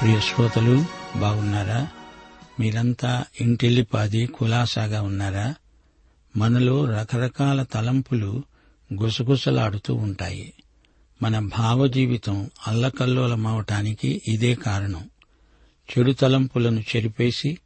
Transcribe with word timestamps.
ప్రియ 0.00 0.20
శ్రోతలు 0.20 0.84
బాగున్నారా? 1.16 1.88
మీరంతా 2.60 3.24
ఇంటిల్లిపాది 3.40 4.26
కులాసాగా 4.26 5.02
ఉన్నారా? 5.02 5.54
మనలో 6.36 6.84
రకరకాల 6.84 7.62
తలంపులు 7.62 8.42
గుసగుసలాడుతూ 9.02 9.94
ఉంటాయి. 9.94 10.52
మన 11.22 11.38
భావజీవితం 11.38 12.50
అల్లకల్లోలమవటానికి 12.66 14.22
ఇదే 14.28 14.54
కారణం. 14.54 15.10
చెడు 15.90 16.12
తలంపులను 16.12 16.80
చెరిపేసి 16.80 17.58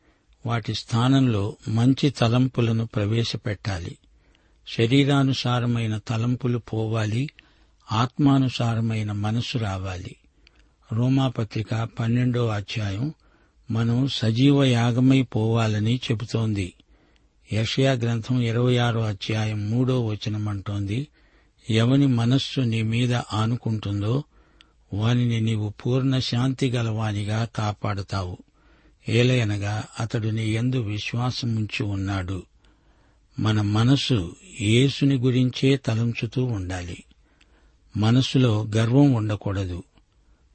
వాటి 0.46 0.74
స్థానంలో 0.74 1.56
మంచి 1.68 2.10
తలంపులను 2.10 2.86
ప్రవేశపెట్టాలి. 2.86 3.98
శరీరానుసారమైన 4.68 6.00
తలంపులు 6.08 6.58
పోవాలి 6.58 7.30
ఆత్మానుసారమైన 7.92 9.12
మనసు 9.12 9.58
రావాలి. 9.58 10.16
రోమాపత్రిక 10.92 11.88
పన్నెండో 12.00 12.46
అధ్యాయం. 12.46 13.14
మనం 13.70 14.08
సజీవ 14.12 14.64
యాగమై 14.64 15.22
పోవాలని 15.22 16.00
చెబుతోంది. 16.10 16.72
యషయా 17.52 17.92
గ్రంథం 17.92 18.40
ఇరవై 18.40 18.76
ఆరో 18.76 19.00
అధ్యాయం 19.00 19.70
మూడో 19.70 20.06
వచనం 20.06 20.48
అంటోంది. 20.48 21.08
ఎవని 21.70 22.06
మనస్సు 22.06 22.60
నీ 22.60 22.82
మీద 22.82 23.14
ఆనుకుంటుందో 23.14 24.24
వానిని 24.94 25.40
నీవు 25.40 25.68
పూర్ణ 25.68 26.18
శాంతి 26.18 26.70
గలవానిగా 26.70 27.48
కాపాడుతావు. 27.56 28.38
ఏలయనగా 29.08 29.84
అతడు 30.00 30.28
నీ 30.28 30.46
ఎందు 30.46 30.80
విశ్వాసముంచి 30.80 31.82
ఉన్నాడు. 31.82 32.42
మన 33.38 33.60
మనసు 33.60 34.36
యేసుని 34.60 35.14
గురించే 35.14 35.76
తలంచుతూ 35.76 36.44
ఉండాలి. 36.44 37.04
మనసులో 37.96 38.68
గర్వం 38.76 39.12
ఉండకూడదు. 39.12 39.82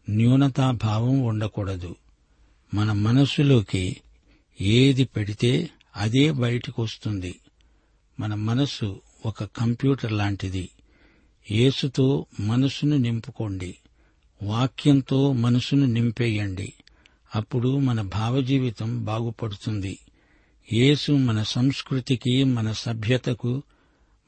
న్యూనతాభావం 0.10 1.22
ఉండకూడదు. 1.22 1.96
మన 2.74 2.92
మనస్సులోకి 2.92 3.98
ఏది 4.62 5.04
పెడితే 5.04 5.70
అదే 5.96 6.32
బయటికి 6.32 6.82
వస్తుంది 6.82 7.36
మన 8.20 8.36
మనస్సు 8.36 9.02
ఒక 9.26 9.44
కంప్యూటర్ 9.44 10.12
లాంటిది. 10.12 10.70
యేసుతో 11.52 12.26
మనసును 12.40 12.98
నింపుకోండి. 12.98 13.76
వాక్యంతో 14.44 15.34
మనసును 15.34 15.86
నింపేయండి. 15.86 16.74
అప్పుడు 17.36 17.78
మన 17.78 18.02
భావజీవితం 18.02 19.06
బాగుపడుతుంది. 19.06 20.00
యేసు 20.74 21.12
మన 21.12 21.44
సంస్కృతికి 21.44 22.44
మన 22.44 22.72
సభ్యతకు 22.72 23.64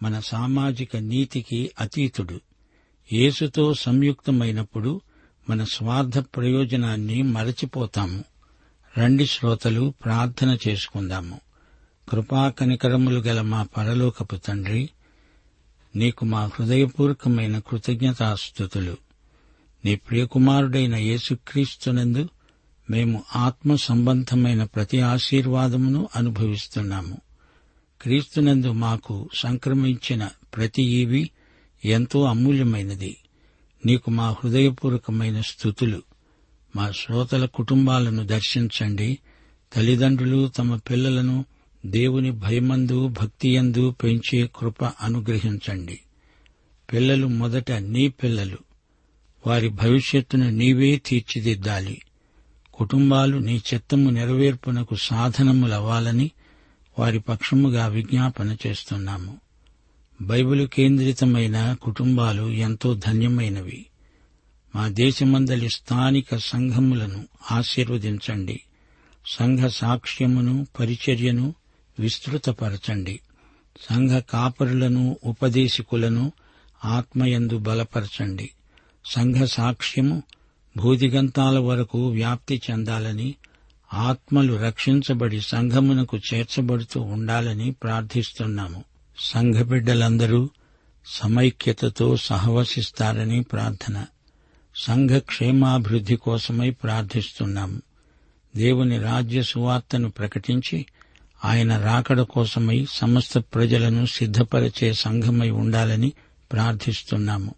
మన 0.03 0.19
సామాజిక 0.19 0.97
నీతికి 0.97 1.71
అతీతుడు. 1.79 2.41
యేసుతో 3.13 3.73
సంయుక్తమైనప్పుడు 3.73 5.01
మన 5.49 5.63
స్వార్థ 5.63 6.19
ప్రయోజనాన్ని 6.19 7.21
మరచిపోతాము. 7.21 8.23
రండి 8.97 9.25
శ్రోతలు 9.25 9.93
ప్రార్థన 10.05 10.57
చేసుకుందాము. 10.67 11.39
కృపా 12.09 12.49
కనికరములు 12.49 13.19
గల 13.19 13.41
మా 13.41 13.63
పరలోకపు 13.77 14.35
తండ్రి 14.35 14.89
నీకు 15.95 16.25
మా 16.25 16.45
హృదయపూర్వకమైన 16.45 17.59
కృతజ్ఞతాస్థుతులు 17.59 18.97
నీ 19.85 19.95
ప్రియకుమారుడైన 19.95 20.95
యేసుక్రీస్తునందు 20.95 22.29
మేము 22.89 23.23
ఆత్మ 23.35 23.75
సంబంధమైన 23.75 24.63
ప్రతి 24.63 25.01
ఆశీర్వాదమును 25.01 26.09
అనుభవిస్తున్నాము. 26.15 27.17
క్రీస్తునందు 28.01 28.71
మాకు 28.71 29.29
సంక్రమించిన 29.35 30.29
ప్రతి 30.55 30.83
ఈవి 30.83 31.29
ఎంతో 31.85 32.23
అమూల్యమైనది. 32.23 33.17
నీకు 33.85 34.09
మా 34.09 34.29
హృదయపూర్వకమైన 34.31 35.41
స్థుతులు. 35.41 36.01
మా 36.75 36.91
శ్రోతల 36.91 37.45
కుటుంబాలను 37.45 38.25
దర్శించండి. 38.25 39.17
తల్లిదండ్రులు 39.73 40.47
తమ 40.47 40.75
పిల్లలను 40.75 41.45
దేవుని 41.85 42.31
భయమందు 42.31 43.07
భక్తియందు 43.07 43.91
పెంచే 43.91 44.49
కృప 44.55 44.83
అనుగ్రహించండి. 44.83 45.99
పిల్లలు 46.93 47.27
మొదట 47.27 47.71
నీ 47.71 48.07
పిల్లలు. 48.07 48.57
వారి 49.47 49.69
భవిష్యత్తును 49.69 50.49
నీవే 50.49 51.01
తీర్చిదిద్దాలి. 51.05 52.01
కుటుంబాలు 52.73 53.37
నీ 53.37 53.61
చిత్తము 53.73 54.09
నెరవేర్పునకు 54.09 54.95
సాధనములవ్వాలని 54.95 56.31
వారి 56.99 57.19
పక్షముగా 57.19 57.87
విజ్ఞాపన 57.87 58.57
చేస్తున్నాము. 58.67 59.37
బైబిల్ 60.21 60.67
కేంద్రితమైన 60.67 61.75
కుటుంబాలు 61.81 62.49
ఎంతో 62.51 62.93
ధన్యమైనవి. 62.93 63.85
మా 64.75 64.87
దేశమందలి 64.87 65.69
స్థానిక 65.69 66.35
సంఘములను 66.35 67.25
ఆశీర్వదించండి. 67.51 68.61
సంఘ 69.25 69.67
సాక్ష్యమును 69.67 70.67
పరిచర్యను 70.79 71.55
విస్తృతపరచండి. 71.99 73.19
సంఘ 73.89 74.09
కాపరులను 74.09 75.17
ఉపదేశకులను 75.25 76.31
ఆత్మయందు 76.85 77.57
బలపరచండి. 77.57 78.49
సంఘ 79.05 79.35
సాక్ష్యము 79.35 80.23
భూదిగంతాల 80.77 81.59
వరకు 81.59 82.07
వ్యాప్తి 82.07 82.61
చెందాలని 82.71 83.35
ఆత్మలు 83.93 84.53
రక్షించబడి 84.53 85.41
సంఘమునకు 85.41 86.19
చేర్చబడుతూ 86.33 87.01
ఉండాలని 87.01 87.71
ప్రార్థిస్తున్నాము. 87.71 88.88
సంఘ 89.19 89.55
బిడ్డలందరూ 89.55 90.49
సమైక్యతతో 91.05 92.17
సహవసిస్తారని 92.17 93.43
ప్రార్థన. 93.43 94.05
సంఘ 94.75 95.09
క్షేమాభివృద్ధి 95.09 96.15
కోసమై 96.15 96.69
ప్రార్థిస్తున్నాము 96.69 97.81
దేవుని 98.55 98.99
రాజ్య 98.99 99.43
సువార్తను 99.43 100.09
ప్రకటించి 100.09 100.85
ఆయన 101.45 101.77
రాకడ 101.77 102.21
కోసమై 102.21 102.85
సమస్త 102.89 103.37
ప్రజలను 103.37 104.05
సిద్ధపరిచే 104.05 104.93
సంఘమై 104.93 105.49
ఉండాలని 105.49 106.13
ప్రార్థిస్తున్నాము. 106.51 107.55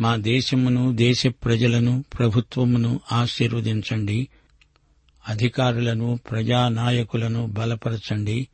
మా 0.00 0.16
దేశమును 0.16 0.96
దేశ 0.96 1.26
ప్రజలను 1.26 2.04
ప్రభుత్వమును 2.18 3.00
ఆశీర్వదించండి. 3.12 4.28
అధికారులను 5.28 6.18
ప్రజానాయకులను 6.30 7.46
బలపరచండి. 7.46 8.48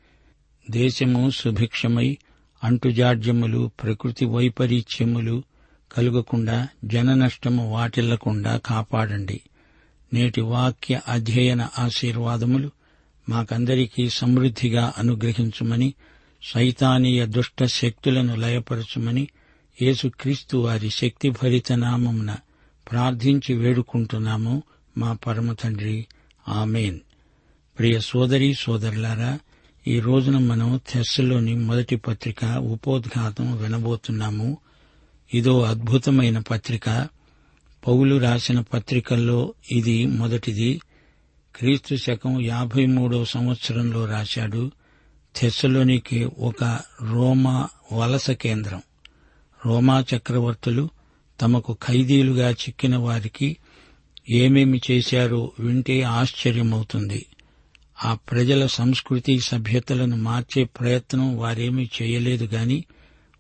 దేశము 0.71 1.31
సుభిక్షమై 1.31 2.19
అంటుజాడ్యములు 2.67 3.71
ప్రకృతి 3.83 4.25
వైపరీత్యములు 4.25 5.43
కలుగకుండా 5.93 6.69
జన 6.85 7.15
నష్టము 7.15 7.73
వాటిల్లకుండా 7.73 8.57
కాపాడండి. 8.57 9.41
నేటి 10.15 10.41
వాక్య 10.41 11.01
అధ్యయన 11.09 11.69
ఆశీర్వాదములు 11.79 12.71
మాకందరికీ 13.29 14.11
సమృద్దిగా 14.11 14.93
అనుగ్రహించుమని 14.99 15.95
సైతానీయ 16.43 17.27
దుష్ట 17.27 17.65
శక్తులను 17.65 18.37
లయపరచుమని 18.37 19.29
యేసుక్రీస్తు 19.83 20.57
వారి 20.57 20.91
శక్తిభరిత 20.91 21.73
నామమున 21.73 22.37
ప్రార్థించి 22.91 23.55
వేడుకుంటున్నాము 23.55 24.63
మా 24.99 25.13
పరమ 25.13 25.53
తండ్రి. 25.53 26.07
ఆమెన్. 26.49 26.99
ప్రియ 27.79 28.01
సోదరి 28.01 28.55
సోదరులారా 28.55 29.39
ఈ 29.88 30.00
రోజున 30.00 30.38
మనం 30.38 30.81
థెస్సులోని 30.93 31.55
మొదటి 31.55 31.97
పత్రిక 31.97 32.44
ఉపోద్ఘాతం 32.44 33.56
వినబోతున్నాము. 33.56 34.59
ఇదో 35.35 35.62
అద్భుతమైన 35.62 36.38
పత్రిక. 36.38 37.09
పౌలు 37.87 38.17
రాసిన 38.17 38.61
పత్రికల్లో 38.61 39.55
ఇది 39.73 40.06
మొదటిది. 40.06 40.81
క్రీస్తు 41.56 41.94
శకం 41.94 42.41
యాభై 42.41 42.87
మూడవ 42.87 43.25
సంవత్సరంలో 43.25 44.05
రాశాడు. 44.05 44.71
థెస్సలోనికి 45.37 46.25
ఒక 46.25 46.65
రోమా 47.03 47.69
వలస 47.93 48.31
కేంద్రం. 48.31 48.82
రోమా 49.67 50.05
చక్రవర్తులు 50.17 50.89
తమకు 51.41 51.77
ఖైదీలుగా 51.87 52.50
చిక్కిన 52.50 52.97
వారికి 52.97 53.56
ఏమేమి 54.31 54.81
చేశారో 54.91 55.53
వింటే 55.61 56.03
ఆశ్చర్యమవుతుంది. 56.03 57.27
ఆ 58.04 58.14
ప్రజల 58.14 58.66
సంస్కృతి 58.66 59.40
సభ్యతలను 59.40 60.16
మార్చే 60.16 60.64
ప్రయత్నం 60.64 61.38
వారేమీ 61.38 61.88
చేయలేదు 62.02 62.44
గాని 62.44 62.84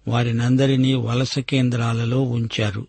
వారినందరినీ 0.08 0.94
వలస 0.94 1.38
కేంద్రాలలో 1.38 2.22
ఉంచారు. 2.22 2.86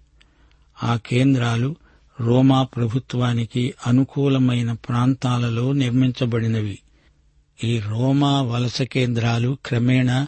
ఆ 0.83 0.95
కేంద్రాలు 0.95 1.75
రోమా 2.19 2.63
ప్రభుత్వానికి 2.63 3.73
అనుకూలమైన 3.87 4.71
ప్రాంతాలలో 4.71 5.71
నిర్మించబడినవి. 5.71 6.79
ఈ 7.63 7.79
రోమా 7.79 8.41
వలస 8.41 8.81
కేంద్రాలు 8.81 9.57
క్రమేణా 9.65 10.27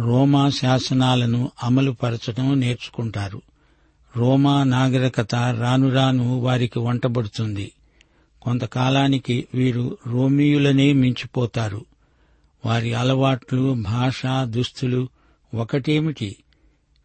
రోమా 0.00 0.50
శాసనాలను 0.50 1.50
అమలుపరచడం 1.62 2.60
నేర్చుకుంటారు. 2.60 3.42
రోమా 4.16 4.64
నాగరికత 4.64 5.34
రాను 5.34 5.90
రాను 5.90 6.40
వారికి 6.40 6.78
వంటబడుతుంది. 6.78 7.72
కొంతకాలానికి 8.44 9.46
వీరు 9.54 9.98
రోమియులనే 10.06 10.92
మించిపోతారు. 10.92 11.84
వారి 12.66 12.94
అలవాట్లు 12.94 13.74
భాష 13.74 14.22
దుస్తులు 14.42 15.08
ఒకటేమిటి? 15.54 16.36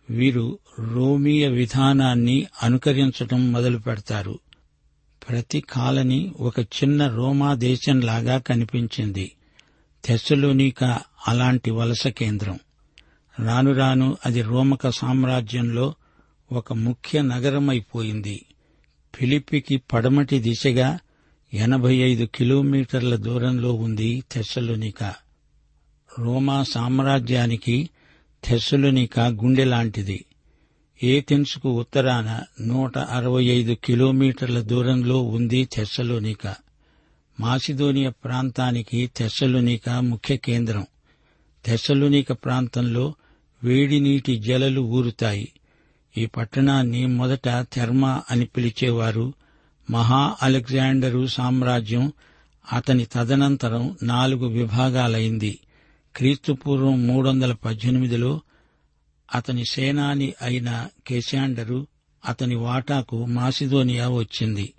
వీరు 0.10 0.60
రోమియ 0.80 1.48
విధానాన్ని 1.48 2.48
అనుకరించటం 2.64 3.52
మొదలు 3.52 3.78
పెడతారు 3.78 4.40
ప్రతి 5.30 5.62
కాలనీ 5.62 6.32
ఒక 6.40 6.60
చిన్న 6.60 7.08
రోమా 7.08 7.54
దేశంలాగా 7.54 8.38
కనిపించింది. 8.38 9.32
తెస్సలోనిక 10.06 10.84
అలాంటి 11.28 11.72
వలస 11.72 12.08
కేంద్రం. 12.08 12.60
రాను 13.40 13.74
రాను 13.74 14.18
అది 14.26 14.42
రోమక 14.42 14.90
సామ్రాజ్యంలో 14.90 15.94
ఒక 16.52 16.74
ముఖ్య 16.74 17.22
నగరమైపోయింది. 17.22 18.46
ఫిలిప్పికి 19.16 19.78
పడమటి 19.78 20.40
దిశగా 20.40 21.00
ఎనభై 21.54 21.96
ఐదు 21.96 22.26
కిలోమీటర్ల 22.26 23.16
దూరంలో 23.16 23.74
ఉంది 23.74 24.24
తెస్సలోనిక 24.32 25.14
రోమా 26.20 26.64
సామ్రాజ్యానికి 26.64 27.90
తెస్సలోనిక 28.44 29.20
గుండె 29.20 29.64
లాంటిది. 29.64 30.26
ఏథెన్స్కు 31.04 31.80
ఉత్తరాన 31.80 32.42
నూట 32.62 32.98
అరవై 32.98 33.44
ఐదు 33.44 33.74
కిలోమీటర్ల 33.74 34.62
దూరంలో 34.62 35.22
ఉంది 35.22 35.66
తెస్సలోనిక 35.66 36.56
మాసిదోనియ 37.40 38.10
ప్రాంతానికి 38.10 39.12
తెస్సలోనిక 39.18 39.90
ముఖ్య 39.90 40.38
కేంద్రం. 40.38 40.86
తెస్సలోనిక 41.66 42.32
ప్రాంతంలో 42.32 43.14
వేడి 43.64 44.00
నీటి 44.00 44.38
జలలు 44.38 44.82
ఊరుతాయి. 44.82 45.54
ఈ 46.18 46.26
పట్టణాన్ని 46.26 47.06
మొదట 47.06 47.66
థెర్మా 47.74 48.24
అని 48.32 48.46
పిలిచేవారు. 48.46 49.34
మహా 49.90 50.36
అలెగ్జాండరు 50.44 51.28
సామ్రాజ్యం 51.28 52.14
అతని 52.74 53.06
తదనంతరం 53.06 53.98
నాలుగు 54.04 54.48
విభాగాలైంది. 54.48 55.60
క్రీస్తుపూర్వం 56.16 57.08
మూడు 57.08 57.30
వందల 57.30 57.54
పద్దెనిమిదిలో 57.54 58.42
అతని 59.36 59.66
సేనాని 59.66 60.34
అయిన 60.42 60.88
కేశాండరు 61.08 61.88
అతని 62.26 62.56
వాటాకు 62.56 63.26
మాసిదోనియా 63.26 64.10
వచ్చింది. 64.10 64.74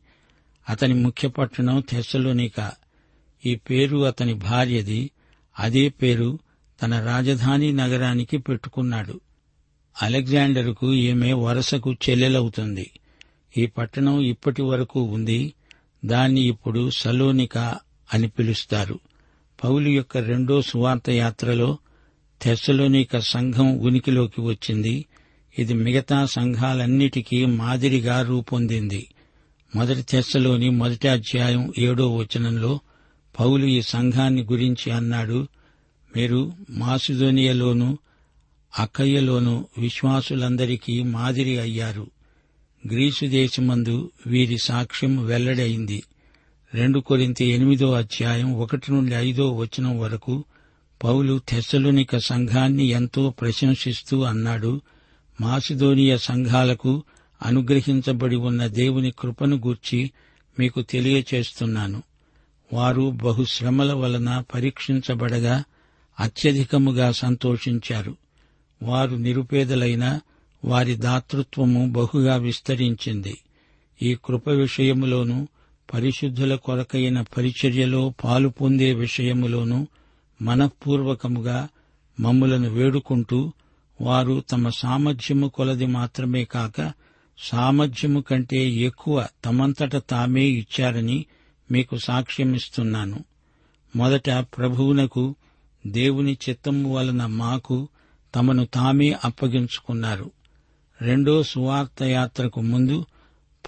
అతని 0.69 0.95
ముఖ్య 0.95 1.29
పట్టణం 1.29 1.83
థెస్సలోనిక 1.91 2.73
ఈ 3.47 3.55
పేరు 3.55 4.05
అతని 4.05 4.35
భార్యది. 4.35 5.11
అదే 5.59 5.89
పేరు 5.89 6.39
తన 6.83 7.05
రాజధాని 7.05 7.73
నగరానికి 7.73 8.39
పెట్టుకున్నాడు. 8.39 9.21
అలెగ్జాండర్కు 10.03 10.93
ఈమె 10.93 11.33
వరసకు 11.33 11.93
చెల్లెలవుతుంది. 11.93 12.91
ఈ 13.56 13.67
పట్టణం 13.67 14.20
ఇప్పటి 14.20 14.62
వరకు 14.62 15.02
ఉంది. 15.02 15.52
దాన్ని 16.05 16.41
ఇప్పుడు 16.41 16.91
సలోనిక 16.91 17.58
అని 18.14 18.29
పిలుస్తారు. 18.29 18.99
పౌలు 19.64 19.88
యొక్క 19.88 20.19
రెండో 20.19 20.62
సువార్త 20.62 21.11
యాత్రలో 21.11 21.79
తెస్సలోనిక 22.43 23.19
సంఘం 23.19 23.79
ఉనికిలోకి 23.79 24.41
వచ్చింది. 24.41 25.05
ఇది 25.58 25.75
మిగతా 25.75 26.26
సంఘాలన్నిటికీ 26.26 27.44
మాదిరిగా 27.44 28.23
రూపొందింది. 28.23 29.06
మొదటి 29.76 30.02
తెస్సలోని 30.02 30.70
మొదటి 30.70 31.08
అధ్యాయం 31.08 31.73
ఏడో 31.79 32.17
వచనంలో 32.17 32.81
పౌలు 33.41 33.67
ఈ 33.67 33.82
సంఘాన్ని 33.82 34.43
గురించి 34.43 34.93
అన్నాడు. 34.93 35.49
మీరు 36.17 36.52
మాసిదోనియలోను 36.70 37.99
అక్కయ్యలోను 38.79 39.67
విశ్వాసులందరికీ 39.79 41.02
మాదిరి 41.02 41.58
అయ్యారు. 41.58 42.11
గ్రీసు 42.87 43.27
దేశమందు 43.27 44.11
వీరి 44.27 44.59
సాక్ష్యం 44.65 45.27
వెల్లడైంది 45.27 46.03
రెండు 46.75 47.00
కొరింతి 47.00 47.44
ఎనిమిదో 47.44 47.93
అధ్యాయం 47.93 48.55
ఒకటి 48.55 48.93
నుండి 48.93 49.15
ఐదో 49.15 49.53
వచనం 49.53 49.99
వరకు 49.99 50.44
పౌలు 51.05 51.41
తెస్సలునిక 51.49 52.17
సంఘాన్ని 52.17 52.87
ఎంతో 52.87 53.31
ప్రశంసిస్తూ 53.31 54.23
అన్నాడు 54.23 54.81
మాసిదోనియ 55.41 56.19
సంఘాలకు 56.19 57.03
అనుగ్రహించబడి 57.43 58.37
ఉన్న 58.37 58.67
దేవుని 58.67 59.12
కృపను 59.19 59.56
గూర్చి 59.56 60.11
మీకు 60.59 60.83
తెలియచేస్తున్నాను. 60.83 62.03
వారు 62.73 63.11
బహుశ్రమల 63.11 63.93
వలన 63.93 64.44
పరీక్షించబడగా 64.55 65.65
అత్యధికముగా 66.21 67.12
సంతోషించారు. 67.12 68.17
వారు 68.83 69.17
నిరుపేదలైన 69.17 70.21
వారి 70.65 70.97
దాతృత్వము 70.97 71.93
బహుగా 71.93 72.37
విస్తరించింది. 72.37 73.39
ఈ 74.03 74.17
కృప 74.25 74.49
విషయములోనూ 74.49 75.49
పరిశుద్ధుల 75.95 76.55
కొరకైన 76.55 77.21
పరిచర్యలో 77.21 78.15
పాలు 78.25 78.49
పొందే 78.49 78.95
విషయములోనూ 78.95 79.87
మనఃపూర్వకముగా 80.43 81.69
మమ్ములను 82.21 82.71
వేడుకుంటూ 82.71 83.52
వారు 84.00 84.45
తమ 84.50 84.69
సామర్థ్యము 84.69 85.49
కొలది 85.49 85.87
మాత్రమే 85.87 86.45
కాక 86.45 86.93
సామర్థ్యము 87.38 88.21
కంటే 88.21 88.71
ఎక్కువ 88.71 89.26
తమంతట 89.45 89.97
తామే 89.97 90.45
ఇచ్చారని 90.45 91.26
మీకు 91.71 91.99
సాక్ష్యమిస్తున్నాను. 91.99 93.25
మొదట 93.97 94.31
ప్రభువునకు 94.31 95.35
దేవుని 95.87 96.38
చిత్తము 96.49 96.95
వలన 96.95 97.26
మాకు 97.26 97.88
తమను 98.35 98.67
తామే 98.67 99.17
అప్పగించుకున్నారు. 99.25 100.31
రెండో 101.02 101.42
సువార్త 101.42 102.02
యాత్రకు 102.02 102.61
ముందు 102.61 103.07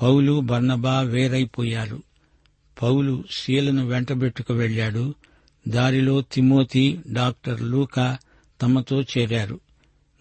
పౌలు 0.02 0.40
బర్నబా 0.40 1.00
వేరైపోయారు. 1.00 2.02
పౌలు 2.82 3.24
శీలను 3.30 3.86
వెంటబెట్టుకు 3.86 4.54
వెళ్ళాడు 4.54 5.14
దారిలో 5.68 6.20
తిమోతి 6.20 7.00
డాక్టర్ 7.12 7.60
లూకా 7.60 8.18
తమతో 8.62 9.02
చేరారు. 9.02 9.60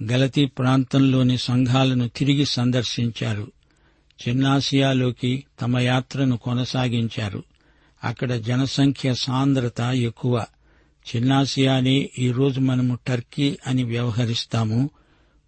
గలతీ 0.04 0.46
ప్రాంతంలోని 0.46 1.38
సంఘాలను 1.38 2.08
తిరిగి 2.08 2.46
సందర్శించారు. 2.46 3.52
చిన్నాసియాలోకి 4.28 5.44
తమ 5.62 5.78
యాత్రను 5.78 6.38
కొనసాగించారు. 6.38 7.44
అక్కడ 8.04 8.34
జనసంఖ్య 8.34 9.14
సాంద్రత 9.14 9.82
ఎక్కువ. 9.82 10.46
చిన్నాసియానే 11.16 12.10
ఈరోజు 12.20 12.60
మనము 12.60 12.98
టర్కీ 13.08 13.58
అని 13.68 13.84
వ్యవహరిస్తాము. 13.84 14.90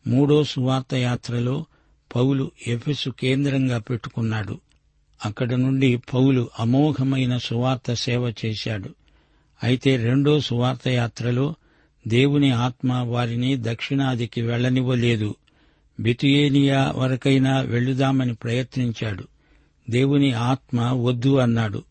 మూడో 0.07 0.43
సువార్త 0.43 0.95
యాత్రలో 0.95 1.65
పౌలు 2.15 2.51
ఎఫెసు 2.67 3.09
కేంద్రంగా 3.09 3.77
పెట్టుకున్నాడు. 3.77 4.59
అక్కడ 5.25 5.53
నుండి 5.53 5.97
పౌలు 6.13 6.49
అమోఘమైన 6.59 7.37
సువార్త 7.37 7.93
సేవ 7.93 8.33
చేశాడు. 8.45 8.89
అయితే 9.63 9.95
రెండో 9.95 10.39
సువార్త 10.39 10.87
యాత్రలో 10.87 11.55
దేవుని 12.07 12.51
ఆత్మ 12.51 12.93
వారిని 12.93 13.57
దక్షిణాదికి 13.59 14.41
వెళ్ళనివ్వలేదు 14.41 15.35
బితుయేనియా 15.99 16.93
వరకైనా 16.95 17.59
వెళ్ళుదామని 17.59 18.33
ప్రయత్నించాడు. 18.33 19.23
దేవుని 19.89 20.33
ఆత్మ 20.33 20.81
వద్దు 20.81 21.37
అన్నాడు. 21.37 21.83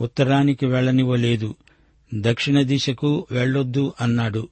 ఉత్తరానికి 0.00 0.66
వెళ్ళనివ్వలేదు 0.66 1.54
దక్షిణ 2.14 2.62
దిశకు 2.62 3.26
వెళ్ళొద్దు 3.30 3.92
అన్నాడు. 4.00 4.48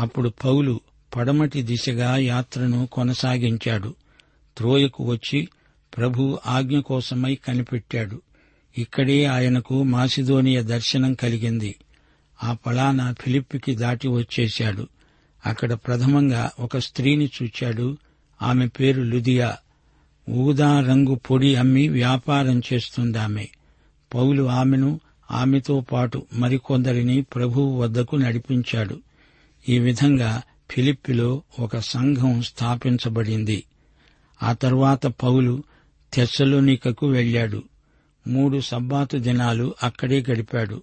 అప్పుడు 0.00 0.32
పౌలు 0.44 0.80
పడమటి 1.16 1.62
దిశగా 1.62 2.16
యాత్రను 2.16 2.86
కొనసాగించాడు. 2.86 3.94
త్రోయకు 4.56 5.04
వచ్చి 5.04 5.48
ప్రభు 5.96 6.38
ఆజ్ఞ 6.46 6.78
కోసమై 6.78 7.34
కనిపెట్టాడు. 7.34 8.22
ఇక్కడే 8.78 9.24
ఆయనకు 9.24 9.82
మాసిదోనియ 9.82 10.62
దర్శనం 10.62 11.14
కలిగింది. 11.14 11.74
ఆ 12.44 12.56
పలాన 12.66 13.14
ఫిలిప్పికి 13.20 13.76
దాటి 13.76 14.08
వచ్చేశాడు. 14.08 14.88
అక్కడ 15.46 15.72
ప్రథమంగా 15.72 16.50
ఒక 16.58 16.78
స్త్రీని 16.78 17.30
చూచాడు. 17.42 17.96
ఆమె 18.42 18.66
పేరు 18.66 19.02
లుదియా. 19.02 19.56
ఊదా 20.30 20.80
రంగు 20.80 21.14
పొడి 21.14 21.54
అమ్మి 21.54 21.88
వ్యాపారం 21.88 22.62
చేస్తుందామె. 22.72 23.46
పౌలు 24.14 24.42
ఆమెను 24.42 25.00
ఆమెతో 25.30 25.80
పాటు 25.80 26.26
మరికొందరిని 26.32 27.22
ప్రభువు 27.22 27.80
వద్దకు 27.80 28.16
నడిపించాడు. 28.16 29.00
ఈ 29.68 29.78
విధంగా 29.78 30.42
ఫిలిప్పిలో 30.72 31.42
ఒక 31.58 31.76
సంఘం 31.78 32.42
స్థాపించబడింది. 32.42 33.64
ఆ 34.42 34.52
తర్వాత 34.52 35.06
పౌలు 35.06 35.64
తెస్సలోనికకు 36.12 37.06
వెళ్ళాడు 37.06 37.62
మూడు 38.26 38.60
సబ్బాతు 38.60 39.16
దినాలు 39.16 39.74
అక్కడే 39.82 40.24
గడిపాడు. 40.30 40.82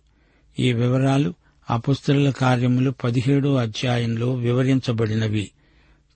ఈ 0.59 0.73
వివరాలు 0.73 1.33
అపుస్తల 1.69 2.29
కార్యములు 2.29 2.91
పదిహేడో 2.91 3.55
అధ్యాయంలో 3.55 4.33
వివరించబడినవి. 4.33 5.51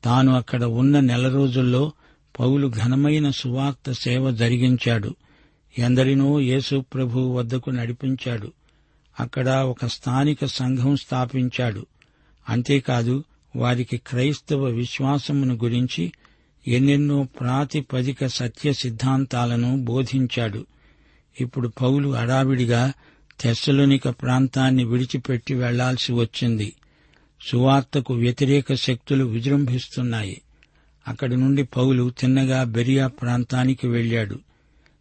తాను 0.04 0.36
అక్కడ 0.36 0.64
ఉన్న 0.64 1.00
నెల 1.00 1.28
రోజుల్లో 1.34 1.92
పౌలు 2.40 2.68
ఘనమైన 2.68 3.30
సువార్త 3.30 3.92
సేవ 3.92 4.32
జరిగించాడు. 4.32 5.16
ఎందరినో 5.80 6.40
యేసు 6.40 6.86
ప్రభు 6.94 7.20
వద్దకు 7.20 7.70
నడిపించాడు. 7.70 8.52
అక్కడ 9.20 9.50
ఒక 9.50 9.86
స్థానిక 9.86 10.46
సంఘం 10.46 10.96
స్థాపించాడు. 10.96 11.86
అంతేకాదు 12.50 13.24
వారికి 13.56 13.98
క్రైస్తవ 13.98 14.66
విశ్వాసమును 14.66 15.56
గురించి 15.56 16.12
ఎన్నెన్నో 16.68 17.24
ప్రాతిపదిక 17.24 18.26
సత్య 18.26 18.74
సిద్ధాంతాలను 18.74 19.84
బోధించాడు. 19.84 20.66
ఇప్పుడు 21.42 21.68
పౌలు 21.68 22.16
అడావిడిగా 22.16 22.94
తెస్సలోనిక 23.42 24.10
ప్రాంతాన్ని 24.10 24.84
విడిచిపెట్టి 24.84 25.54
వెళ్ళాల్సి 25.54 26.14
వచ్చింది. 26.14 26.74
సువార్తకు 27.42 28.14
వ్యతిరేక 28.14 28.74
శక్తులు 28.74 29.26
విజృంభిస్తున్నాయి. 29.26 30.42
అక్కడి 31.08 31.36
నుండి 31.36 31.64
పౌలు 31.64 32.14
తిన్నగా 32.20 32.64
బెరియా 32.64 33.08
ప్రాంతానికి 33.08 33.88
వెళ్ళాడు 33.88 34.40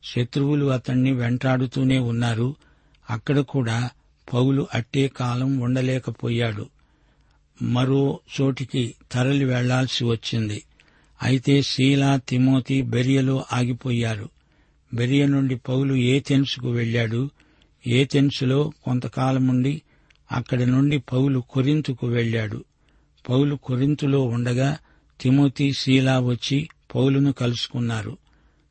శత్రువులు 0.04 0.66
అతణ్ణి 0.66 1.12
వెంటాడుతూనే 1.12 1.98
ఉన్నారు. 1.98 2.54
అక్కడ 3.10 3.38
కూడా 3.38 3.90
పౌలు 4.34 4.66
అట్టే 4.74 5.08
కాలం 5.08 5.58
ఉండలేకపోయాడు. 5.58 6.66
మరో 7.62 8.20
చోటికి 8.40 8.94
తరలి 9.12 9.44
వెళ్ళాల్సి 9.44 10.04
వచ్చింది. 10.04 10.62
అయితే 11.22 11.62
శీలా 11.62 12.16
తిమోతి 12.16 12.82
బెరియలో 12.82 13.44
ఆగిపోయారు. 13.52 14.28
బెరియ 14.94 15.26
నుండి 15.26 15.56
పౌలు 15.56 15.94
ఏథెన్సుకు 15.94 16.70
వెళ్ళాడు 16.70 17.30
ఏథెన్సులో 17.86 18.72
కొంతకాలముండి 18.84 19.82
అక్కడి 20.32 20.66
నుండి 20.66 20.98
పౌలు 20.98 21.38
కొరింతుకు 21.38 22.06
వెళ్ళాడు 22.06 22.64
పౌలు 23.28 23.54
కొరింతులో 23.54 24.22
ఉండగా 24.22 24.78
తిమోతి 25.20 25.72
శీలా 25.72 26.20
వచ్చి 26.20 26.68
పౌలును 26.94 27.32
కలుసుకున్నారు. 27.32 28.18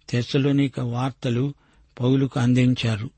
తెసలోనిక 0.10 0.80
వార్తలు 0.80 1.54
పౌలుకు 2.02 2.40
అందించారు. 2.40 3.10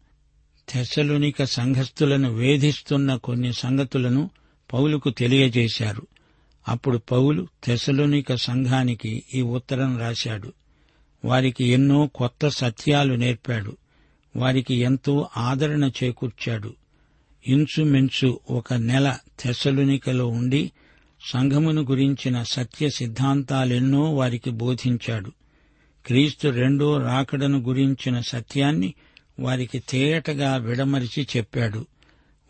తెసలోనిక 0.70 1.44
సంఘస్థులను 1.44 2.34
వేధిస్తున్న 2.34 3.16
కొన్ని 3.16 3.54
సంగతులను 3.54 4.30
పౌలుకు 4.74 5.10
తెలియజేశారు. 5.10 6.08
అప్పుడు 6.68 6.98
పౌలు 6.98 7.48
తెసలోనిక 7.64 8.36
సంఘానికి 8.36 9.24
ఈ 9.34 9.42
ఉత్తరం 9.42 9.98
రాశాడు. 9.98 10.54
వారికి 11.26 11.66
ఎన్నో 11.66 12.08
కొత్త 12.16 12.48
సత్యాలు 12.48 13.14
నేర్పాడు. 13.14 13.78
వారికి 14.36 14.76
ఎంతో 14.76 15.30
ఆదరణ 15.38 15.92
చేకూర్చాడు. 16.04 16.76
ఇంచుమించు 17.48 18.40
ఒక 18.50 18.74
నెల 18.74 19.18
తెసలునికలో 19.40 20.28
ఉండి 20.28 20.72
సంఘమును 21.32 21.82
గురించిన 21.82 22.44
సత్య 22.44 22.90
సిద్ధాంతాలెన్నో 22.90 24.14
వారికి 24.14 24.50
బోధించాడు. 24.50 25.32
క్రీస్తు 26.06 26.48
రెండో 26.48 26.98
రాకడను 26.98 27.60
గురించిన 27.60 28.20
సత్యాన్ని 28.20 28.94
వారికి 29.40 29.80
తేటగా 29.80 30.56
విడమరిచి 30.56 31.28
చెప్పాడు. 31.38 31.86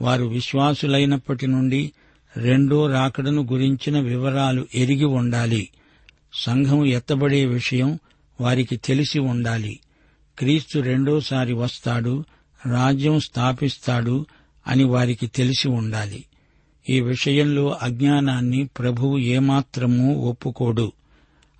వారు 0.02 0.26
విశ్వాసులైనప్పటి 0.26 1.48
నుండి 1.48 1.92
రెండో 2.38 2.88
రాకడను 2.88 3.48
గురించిన 3.52 4.00
వివరాలు 4.00 4.68
ఎరిగి 4.76 5.06
ఉండాలి. 5.06 5.70
సంఘం 6.34 6.86
ఎత్తబడే 6.86 7.46
విషయం 7.46 8.00
వారికి 8.42 8.78
తెలిసి 8.78 9.20
ఉండాలి. 9.20 9.80
క్రీస్తు 10.40 10.80
రెండోసారి 10.80 11.54
వస్తాడు 11.54 12.26
రాజ్యం 12.66 13.20
స్థాపిస్తాడు 13.20 14.26
అని 14.68 14.84
వారికి 14.84 15.28
తెలిసి 15.28 15.70
ఉండాలి. 15.70 16.26
ఈ 16.90 17.02
విషయంలో 17.02 17.78
అజ్ఞానాన్ని 17.82 18.66
ప్రభువు 18.66 19.18
ఏమాత్రమూ 19.18 20.14
ఒప్పుకోడు. 20.14 20.92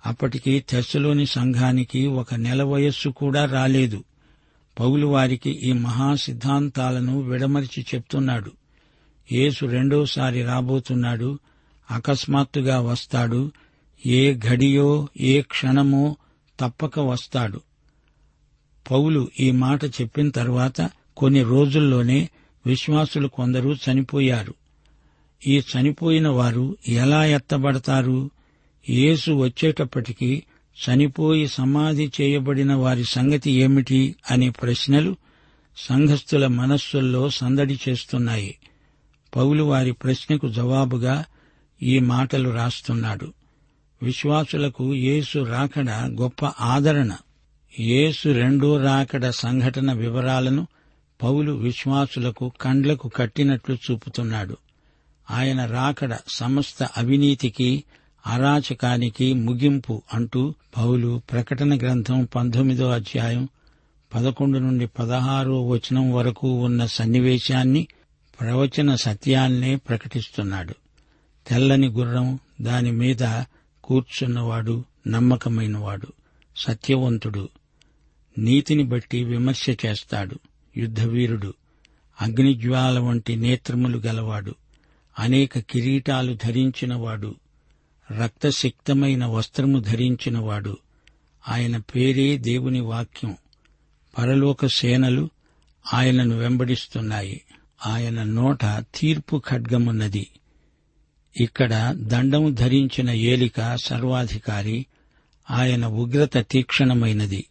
అప్పటికి 0.06 0.64
తెస్సులోని 0.68 1.26
సంఘానికి 1.26 2.06
ఒక 2.06 2.34
నెల 2.34 2.62
వయస్సు 2.62 3.08
కూడా 3.08 3.44
రాలేదు. 3.44 4.04
పౌలు 4.80 5.06
వారికి 5.06 5.50
ఈ 5.50 5.72
మహా 5.72 6.14
సిద్ధాంతాలను 6.14 7.20
విడమరిచి 7.20 7.86
చెప్తున్నాడు. 7.94 8.50
యేసు 9.32 9.66
రెండోసారి 9.66 10.42
రాబోతున్నాడు 10.42 11.38
అకస్మాత్తుగా 11.90 12.80
వస్తాడు 12.80 13.52
ఏ 14.06 14.34
ఘడియో 14.34 15.08
ఏ 15.20 15.40
క్షణమో 15.40 16.16
తప్పక 16.60 16.98
వస్తాడు. 16.98 17.60
పౌలు 18.90 19.28
ఈ 19.40 19.50
మాట 19.50 19.84
చెప్పిన 19.84 20.30
తర్వాత 20.30 20.90
కొన్ని 21.16 21.42
రోజుల్లోనే 21.42 22.28
విశ్వాసులు 22.66 23.28
కొందరు 23.28 23.76
చనిపోయారు. 23.90 24.54
ఈ 25.46 25.60
చనిపోయిన 25.60 26.28
వారు 26.28 26.76
ఎలా 26.88 27.26
ఎత్తబడతారు? 27.26 28.30
యేసు 28.90 29.30
వచ్చేటప్పటికీ 29.30 30.42
చనిపోయి 30.76 31.48
సమాధి 31.48 32.12
చేయబడిన 32.20 32.74
వారి 32.74 33.04
సంగతి 33.04 33.50
ఏమిటి 33.50 34.14
అనే 34.30 34.50
ప్రశ్నలు 34.50 35.16
సంఘస్థుల 35.76 36.46
మనస్సుల్లో 36.46 37.30
సందడి 37.30 37.78
చేస్తున్నాయి. 37.88 38.54
పౌలు 39.36 39.64
వారి 39.64 39.92
ప్రశ్నకు 39.92 40.48
జవాబుగా 40.48 41.24
ఈ 41.82 41.98
మాటలు 41.98 42.50
రాస్తున్నాడు. 42.50 43.32
విశ్వాసులకు 44.02 44.94
యేసు 44.94 45.38
రాకడ 45.38 45.90
గొప్ప 45.90 46.44
ఆదరణ. 46.44 47.16
యేసు 47.80 48.28
రెండో 48.28 48.76
రాకడ 48.76 49.30
సంఘటన 49.30 49.92
వివరాలను 49.92 50.66
పౌలు 51.22 51.52
విశ్వాసులకు 51.52 52.52
కండ్లకు 52.60 53.08
కట్టినట్లు 53.08 53.74
చూపుతున్నాడు. 53.74 54.56
ఆయన 55.30 55.64
రాకడ 55.64 56.18
సమస్త 56.28 56.82
అవినీతికి 56.82 57.84
అరాచకానికి 58.26 59.32
ముగింపు 59.32 60.02
అంటూ 60.14 60.54
పౌలు 60.76 61.20
ప్రకటన 61.32 61.76
గ్రంథం 61.76 62.28
పంతొమ్మిదో 62.34 62.90
అధ్యాయం 62.90 63.48
పదకొండు 64.14 64.58
నుండి 64.58 64.86
పదహారో 64.86 65.68
వచనం 65.68 66.12
వరకు 66.12 66.48
ఉన్న 66.48 66.86
సన్నివేశాన్ని 66.86 67.86
ప్రవచన 68.40 68.94
సత్యాన్నే 68.94 69.76
ప్రకటిస్తున్నాడు. 69.76 70.74
తెల్లని 71.46 71.88
గుర్రం 71.88 72.38
దాని 72.60 72.92
మీద 72.92 73.42
కూర్చున్నవాడు 73.84 74.84
నమ్మకమైనవాడు 75.08 76.06
సత్యవంతుడు. 76.56 77.48
నీతిని 78.38 78.82
బట్టి 78.82 79.24
విమర్శ 79.24 79.66
చేస్తాడు 79.70 80.38
యుద్ధవీరుడు. 80.76 81.54
అగ్నిజ్వాల 82.20 82.98
వంటి 82.98 83.36
నేత్రములు 83.36 83.98
గలవాడు. 83.98 84.54
అనేక 85.18 85.58
కిరీటాలు 85.58 86.38
ధరించినవాడు. 86.44 87.34
రక్తసిక్తమైన 88.22 89.26
వస్త్రము 89.26 89.80
ధరించినవాడు. 89.80 90.76
ఆయన 91.48 91.76
పేరే 91.76 92.38
దేవుని 92.38 92.80
వాక్యం. 92.80 93.36
పరలోక 94.18 94.66
సేనలు 94.66 95.30
ఆయనను 95.94 96.36
వెంబడిస్తున్నాయి. 96.36 97.40
ఆయన 97.86 98.22
నోట 98.22 98.64
తీర్పు 98.64 99.42
ఖడ్గమున్నది. 99.48 100.26
ఇక్కడ 101.40 101.94
దండము 101.96 102.50
ధరించిన 102.50 103.10
ఏలిక 103.10 103.76
సర్వాధికారి 103.76 104.86
ఆయన 105.50 105.86
ఉగ్రత 105.86 106.38
తీక్షణమైనది. 106.50 107.44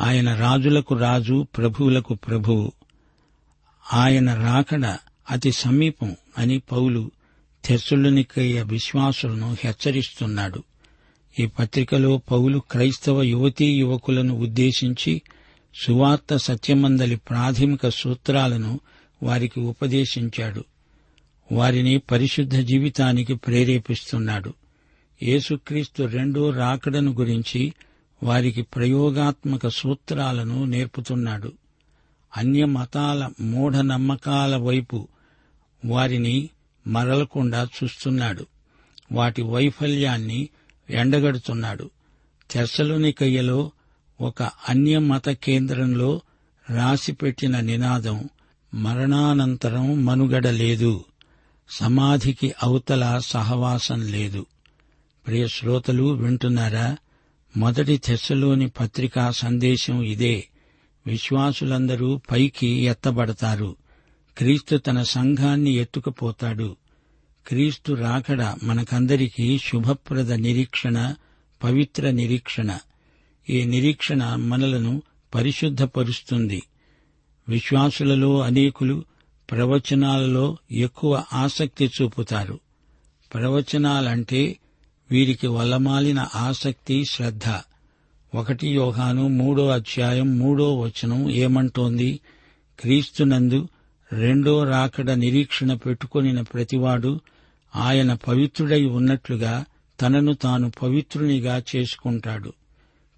ఆయన 0.00 0.34
రాజులకు 0.34 0.94
రాజు 0.94 1.46
ప్రభువులకు 1.56 2.14
ప్రభువు 2.14 2.72
ఆయన 3.92 4.34
రాకడ 4.34 4.96
అతి 5.30 5.52
సమీపం 5.52 6.16
అని 6.38 6.58
పౌలు 6.58 7.10
తెస్సులనికయ్య 7.64 8.62
విశ్వాసులను 8.62 9.56
హెచ్చరిస్తున్నాడు. 9.64 10.62
ఈ 11.40 11.46
పత్రికలో 11.46 12.18
పౌలు 12.30 12.58
క్రైస్తవ 12.58 13.22
యువతీ 13.22 13.64
యువకులను 13.64 14.34
ఉద్దేశించి 14.34 15.22
సువార్త 15.82 16.36
సత్యమందలి 16.36 17.16
ప్రాథమిక 17.16 17.88
సూత్రాలను 17.88 18.80
వారికి 19.24 19.60
ఉపదేశించాడు. 19.60 20.64
వారిని 21.52 21.98
పరిశుద్ధ 21.98 22.58
జీవితానికి 22.58 23.34
ప్రేరేపిస్తున్నాడు. 23.34 24.54
యేసుక్రీస్తు 25.22 26.02
రెండో 26.02 26.50
రాకడను 26.50 27.12
గురించి 27.12 27.74
వారికి 28.22 28.62
ప్రయోగాత్మక 28.62 29.68
సూత్రాలను 29.68 30.64
నేర్పుతున్నాడు. 30.64 31.52
అన్య 32.36 32.64
మతాల 32.64 33.30
మూఢనమ్మకాల 33.40 34.56
వైపు 34.56 35.08
వారిని 35.84 36.48
మరలకుండా 36.86 37.68
చూస్తున్నాడు. 37.84 38.46
వాటి 39.12 39.42
వైఫల్యాన్ని 39.42 40.48
ఎండగడుతున్నాడు. 40.90 41.90
తెస్సలోనికయ్యలో 42.50 43.70
ఒక 44.20 44.42
అన్య 44.42 44.98
మత 44.98 45.28
కేంద్రంలో 45.28 46.20
రాసిపెట్టిన 46.70 47.60
నినాదం 47.60 48.28
మరణానంతరం 48.74 50.04
మనుగడ 50.04 50.48
లేదు. 50.48 51.04
సమాధికి 51.70 52.54
అవతల 52.62 53.18
సహవాసం 53.18 54.02
లేదు. 54.02 54.46
ప్రియ 55.26 55.48
శ్రోతలు 55.48 56.02
వింటున్నారా? 56.02 56.96
మొదటి 57.56 57.98
తెస్సలోని 57.98 58.68
పత్రికా 58.68 59.30
సందేశం 59.30 60.02
ఇదే. 60.02 60.48
విశ్వాసులందరూ 61.06 62.20
పైకి 62.30 62.66
ఎత్తబడతారు. 62.66 63.76
క్రీస్తు 64.38 64.76
తన 64.76 65.02
సంఘాన్ని 65.02 65.70
ఎత్తుకుపోతాడు. 65.70 66.76
క్రీస్తు 67.46 67.92
రాకడ 67.92 68.54
మనకందరికీ 68.62 69.58
శుభప్రద 69.58 70.32
నిరీక్షణ 70.32 71.14
పవిత్ర 71.64 72.10
నిరీక్షణ. 72.10 72.78
ఈ 73.50 73.64
నిరీక్షణ 73.64 74.34
మనలను 74.34 75.02
పరిశుద్ధపరుస్తుంది. 75.34 76.62
విశ్వాసులలో 77.48 78.40
అనేకులు 78.40 79.04
ప్రవచనాలలో 79.50 80.56
ఎక్కువ 80.72 81.24
ఆసక్తి 81.32 81.90
చూపుతారు. 82.02 82.60
ప్రవచనాలంటే 83.34 84.58
వీరికి 85.10 85.46
వలమాలిన 85.46 86.26
ఆసక్తి 86.34 87.04
శ్రద్ధ. 87.04 87.60
ఒకటి 88.34 88.68
యోహాను 88.68 89.28
మూడో 89.28 89.68
అధ్యాయం 89.68 90.38
మూడో 90.38 90.80
వచనం 90.80 91.30
ఏమంటోంది? 91.30 92.20
క్రీస్తునందు 92.80 93.68
రెండో 94.12 94.64
రాకడ 94.64 95.10
నిరీక్షణ 95.10 95.74
పెట్టుకొనిన 95.74 96.40
ప్రతివాడు 96.40 97.20
ఆయన 97.76 98.14
పవిత్రుడై 98.14 98.84
ఉన్నట్లుగా 98.84 99.64
తనను 100.02 100.34
తాను 100.34 100.72
పవిత్రునిగా 100.82 101.62
చేసుకుంటాడు. 101.76 102.52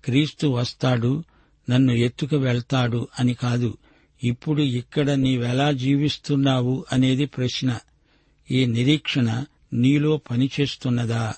క్రీస్తు 0.04 0.46
వస్తాడు 0.46 1.24
నన్ను 1.70 1.92
ఎత్తుకు 1.92 2.36
వెళ్తాడు 2.36 3.08
అని 3.20 3.34
కాదు. 3.34 3.76
ఇప్పుడు 4.24 4.62
ఇక్కడ 4.62 5.10
నీవెలా 5.10 5.72
జీవిస్తున్నావు 5.72 6.84
అనేది 6.92 7.26
ప్రశ్న. 7.26 7.78
ఈ 8.50 8.66
నిరీక్షణ 8.66 9.44
నీలో 9.72 10.16
పనిచేస్తున్నదా? 10.30 11.34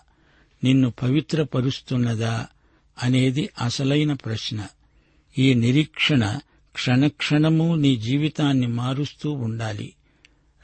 నిన్ను 0.64 0.90
పవిత్రపరుస్తున్నదా? 1.02 2.47
అనేది 3.02 3.49
అసలైన 3.61 4.12
ప్రశ్న. 4.12 4.66
ఈ 5.38 5.54
నిరీక్షణ 5.54 6.38
క్షణక్షణము 6.75 7.75
నీ 7.75 7.97
జీవితాన్ని 7.97 8.66
మారుస్తూ 8.66 9.32
ఉండాలి. 9.32 9.92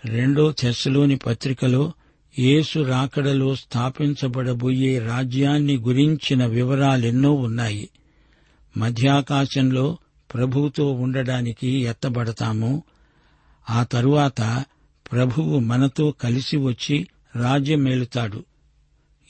రెండో 0.04 0.52
తెశలోని 0.52 1.16
పత్రికలో 1.16 1.92
యేసు 2.38 2.78
రాకడలో 2.78 3.54
స్థాపించబడబోయే 3.54 4.98
రాజ్యాన్ని 4.98 5.76
గురించిన 5.76 6.46
వివరాలెన్నో 6.46 7.32
ఉన్నాయి. 7.32 7.88
మధ్యాకాశంలో 8.76 9.98
ప్రభువుతో 10.34 10.92
ఉండడానికి 10.92 11.68
ఎత్తబడతాము. 11.68 12.82
ఆ 13.70 13.82
తరువాత 13.84 14.64
ప్రభువు 15.12 15.58
మనతో 15.58 16.10
కలిసి 16.10 16.56
వచ్చి 16.56 17.06
రాజ్యమేలుతాడు. 17.36 18.44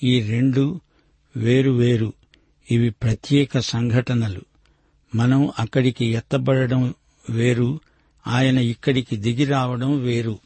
ఈ 0.03 0.23
రెండు 0.23 0.81
వేరు 1.71 2.13
ఇవి 2.71 2.91
ప్రత్యేక 2.91 3.59
సంఘటనలు. 3.59 4.41
మనం 5.15 5.53
అక్కడికి 5.59 6.07
ఎత్తబడడం 6.07 6.95
వేరు. 7.31 7.81
ఆయన 8.27 8.59
ఇక్కడికి 8.59 9.17
దిగి 9.17 9.45
రావడం 9.45 9.99
వేరు. 10.01 10.39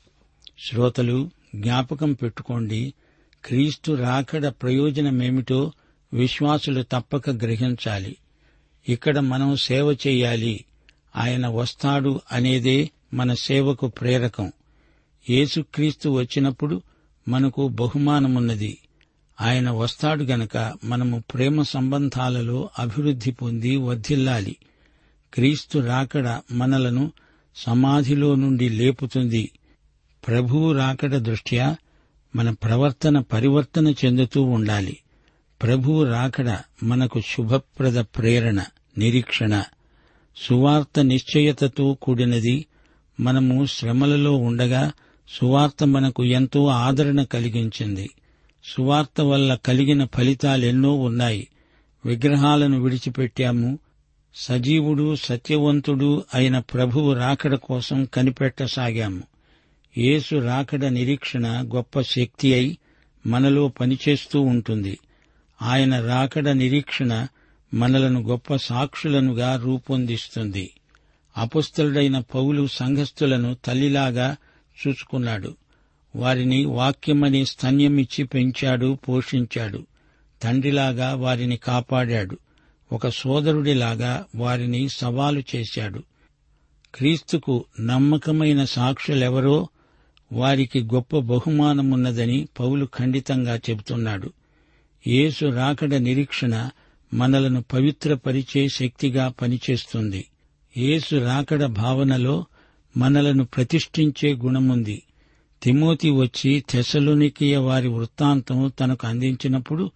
శ్రోతలు 0.59 1.31
జ్ఞాపకం 1.55 2.13
పెట్టుకోండి. 2.13 2.95
క్రీస్తు 3.45 3.93
రాకడ 3.93 4.49
ప్రయోజనమేమిటో 4.49 5.73
విశ్వాసులు 6.13 6.83
తప్పక 6.83 7.31
గ్రహించాలి. 7.31 8.17
ఇక్కడ 8.89 9.19
మనం 9.19 9.57
సేవ 9.57 9.93
చేయాలి. 9.93 10.65
ఆయన 11.17 11.47
వస్తాడు 11.47 12.21
అనేదే 12.33 12.91
మన 13.15 13.35
సేవకు 13.35 13.87
ప్రేరకం. 13.89 14.53
యేసుక్రీస్తు 15.31 16.09
వచ్చినప్పుడు 16.09 16.83
మనకు 17.29 17.69
బహుమానమున్నది. 17.69 18.79
ఆయన 19.41 19.71
వస్తాడు 19.71 20.25
గనక 20.25 20.75
మనము 20.85 21.23
ప్రేమ 21.35 21.63
సంబంధాలలో 21.63 22.71
అభివృద్ధి 22.79 23.31
పొంది 23.31 23.77
వర్ధిల్లాలి. 23.77 24.57
క్రీస్తు 25.35 25.79
రాకడ 25.79 26.41
మనలను 26.53 27.13
సమాధిలో 27.57 28.35
నుండి 28.35 28.69
లేపుతుంది. 28.69 29.51
ప్రభువు 30.29 30.73
రాకడ 30.73 31.17
దృష్ట్యా 31.17 31.77
మన 32.37 32.51
ప్రవర్తన 32.51 33.19
పరివర్తన 33.21 33.89
చెందుతూ 33.89 34.43
ఉండాలి. 34.43 34.99
ప్రభువు 35.63 36.05
రాకడ 36.05 36.59
మనకు 36.83 37.21
శుభప్రద 37.21 37.95
ప్రేరణ. 37.95 38.61
నిరీక్షణ. 38.99 39.63
సువార్త 40.37 41.01
నిశ్చయతతో 41.01 41.95
కూడినది 42.03 42.67
మనము 43.21 43.67
శ్రమలలో 43.67 44.37
ఉండగా 44.37 44.93
సువార్త 45.29 45.85
మనకు 45.85 46.25
ఎంతో 46.25 46.67
ఆదరణ 46.67 47.23
కలిగించింది. 47.23 48.11
సువార్త 48.65 49.21
వల్ల 49.21 49.55
కలిగిన 49.55 50.07
ఫలితాలెన్నో 50.15 50.95
ఉన్నాయి. 50.95 51.49
విగ్రహాలను 52.07 52.83
విడిచిపెట్టాము. 52.83 53.79
సజీవుడు 54.35 55.17
సత్యవంతుడు 55.17 56.25
అయిన 56.35 56.59
ప్రభువు 56.59 57.13
రాకడ 57.13 57.55
కోసం 57.55 58.05
కనిపెట్టసాగాము. 58.05 59.23
యేసు 59.99 60.37
రాకడ 60.37 60.85
నిరీక్షణ 60.85 61.47
గొప్ప 61.75 62.01
శక్తి 62.01 62.55
అయి 62.55 62.79
మనలో 63.27 63.69
పనిచేస్తూ 63.69 64.41
ఉంటుంది. 64.41 64.99
ఆయన 65.63 66.07
రాకడ 66.07 66.49
నిరీక్షణ 66.49 67.27
మనలను 67.75 68.23
గొప్ప 68.23 68.57
సాక్షులనుగా 68.57 69.57
రూపొందిస్తుంది. 69.57 70.71
అపుస్తలుడైన 71.37 72.19
పౌలు 72.19 72.67
సంఘస్థులను 72.67 73.57
తల్లిలాగా 73.65 74.37
చూసుకున్నాడు. 74.87 75.57
వారిని 76.17 76.65
వాక్యమని 76.65 77.47
స్తన్యమిచ్చి 77.47 78.25
పెంచాడు 78.25 78.99
పోషించాడు. 79.09 79.87
తండ్రిలాగా 80.43 81.15
వారిని 81.15 81.57
కాపాడాడు. 81.57 82.39
ఒక 82.93 83.09
సోదరుడిలాగా 83.09 84.25
వారిని 84.37 84.89
సవాలు 84.89 85.43
చేశాడు. 85.57 86.03
క్రీస్తుకు 86.95 87.65
నమ్మకమైన 87.81 88.65
సాక్షులెవరో 88.65 89.69
వారికి 90.33 90.83
గొప్ప 90.83 91.19
బహుమానమున్నదని 91.19 92.49
పౌలు 92.61 92.89
ఖండితంగా 92.95 93.57
చెబుతున్నాడు. 93.57 94.33
యేసు 95.07 95.47
రాకడ 95.47 95.95
నిరీక్షణ 95.95 96.71
మనలను 97.15 97.65
పవిత్రపరిచే 97.73 98.69
శక్తిగా 98.69 99.35
పనిచేస్తుంది. 99.43 100.27
యేసు 100.77 101.17
రాకడ 101.17 101.67
భావనలో 101.67 102.45
మనలను 102.97 103.45
ప్రతిష్ఠించే 103.45 104.33
గుణముంది. 104.33 105.03
తిమోతి 105.63 106.11
వచ్చి 106.11 106.65
తెసలునికియ 106.71 107.57
వారి 107.57 107.89
వృత్తాంతం 107.89 108.73
తనకు 108.81 109.07
అందించినప్పుడు 109.07 109.91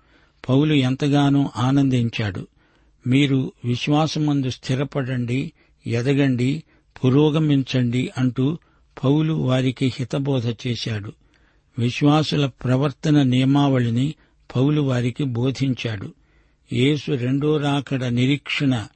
పౌలు 0.49 0.75
ఎంతగానో 0.75 1.51
ఆనందించాడు. 1.57 2.47
మీరు 3.07 3.53
విశ్వాసమందు 3.65 4.51
స్థిరపడండి 4.51 5.53
ఎదగండి 5.87 6.63
పురోగమించండి 7.05 8.11
అంటూ 8.19 8.59
పౌలు 9.05 9.33
వారికి 9.33 9.93
హితబోధ 9.99 10.49
చేశాడు. 10.49 11.13
విశ్వాసుల 11.79 12.47
ప్రవర్తన 12.47 13.23
నియమావళిని 13.23 14.15
పౌలు 14.57 14.83
వారికి 14.83 15.25
బోధించాడు. 15.25 16.15
యేసు 16.73 17.13
రెండో 17.13 17.57
రాకడ 17.57 18.05
నిరీక్షణ 18.05 18.87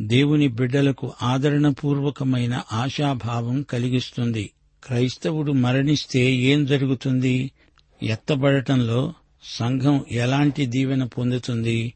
దేవుని 0.00 0.48
బిడ్డలకు 0.48 1.12
ఆదరణపూర్వకమైన 1.22 2.62
ఆశాభావం 2.72 3.62
కలిగిస్తుంది. 3.62 4.50
క్రైస్తవుడు 4.84 5.52
మరణిస్తే 5.52 6.32
ఏం 6.32 6.66
జరుగుతుంది? 6.66 7.50
ఎత్తబడటంలో 8.02 9.14
సంఘం 9.42 10.04
ఎలాంటి 10.10 10.66
దీవెన 10.66 11.04
పొందుతుంది? 11.04 11.94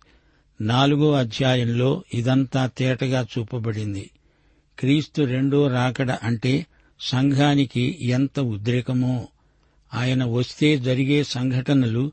నాలుగో 0.61 1.13
అధ్యాయంలో 1.13 2.05
ఇదంతా 2.15 2.67
తేటగా 2.67 3.27
చూపబడింది. 3.39 4.11
క్రీస్తు 4.79 5.23
రెండో 5.23 5.69
రాకడ 5.69 6.11
అంటే 6.11 6.67
సంఘానికి 7.01 7.99
ఎంత 8.01 8.41
ఉద్రేకమో. 8.41 9.29
ఆయన 9.95 10.25
వస్తే 10.25 10.79
జరిగే 10.79 11.23
సంఘటనలు 11.23 12.13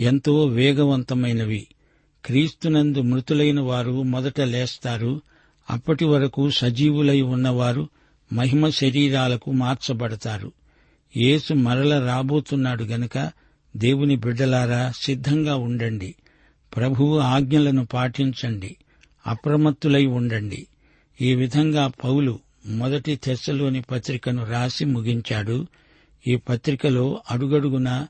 ఎంతో 0.00 0.46
వేగవంతమైనవి. 0.46 1.66
క్రీస్తునందు 2.28 3.00
మృతులైన 3.00 3.60
వారు 3.60 4.02
మొదట 4.02 4.40
లేస్తారు. 4.40 5.20
అప్పటి 5.70 6.04
వరకు 6.04 6.50
సజీవులై 6.50 7.20
ఉన్నవారు 7.20 7.88
మహిమ 8.32 8.68
శరీరాలకు 8.68 9.52
మార్చబడతారు. 9.52 10.52
యేసు 11.16 11.54
మరల 11.54 12.06
రాబోతున్నాడు 12.06 12.84
గనుక 12.84 13.32
దేవుని 13.76 14.16
బిడ్డలారా 14.16 14.92
సిద్ధంగా 14.96 15.56
ఉండండి. 15.56 16.14
ప్రభువు 16.76 17.18
ఆజ్ఞలను 17.18 17.86
పాటించండి. 17.86 18.76
అప్రమత్తులై 19.26 20.06
ఉండండి. 20.06 20.66
ఈ 21.20 21.34
విధంగా 21.34 21.92
పౌలు 22.04 22.38
మొదటి 22.66 23.16
తెస్సలోని 23.16 23.82
పత్రికను 23.82 24.44
రాసి 24.44 24.84
ముగించాడు. 24.84 25.66
ఈ 26.26 26.36
పత్రికలో 26.36 27.22
అడుగడుగున 27.30 28.06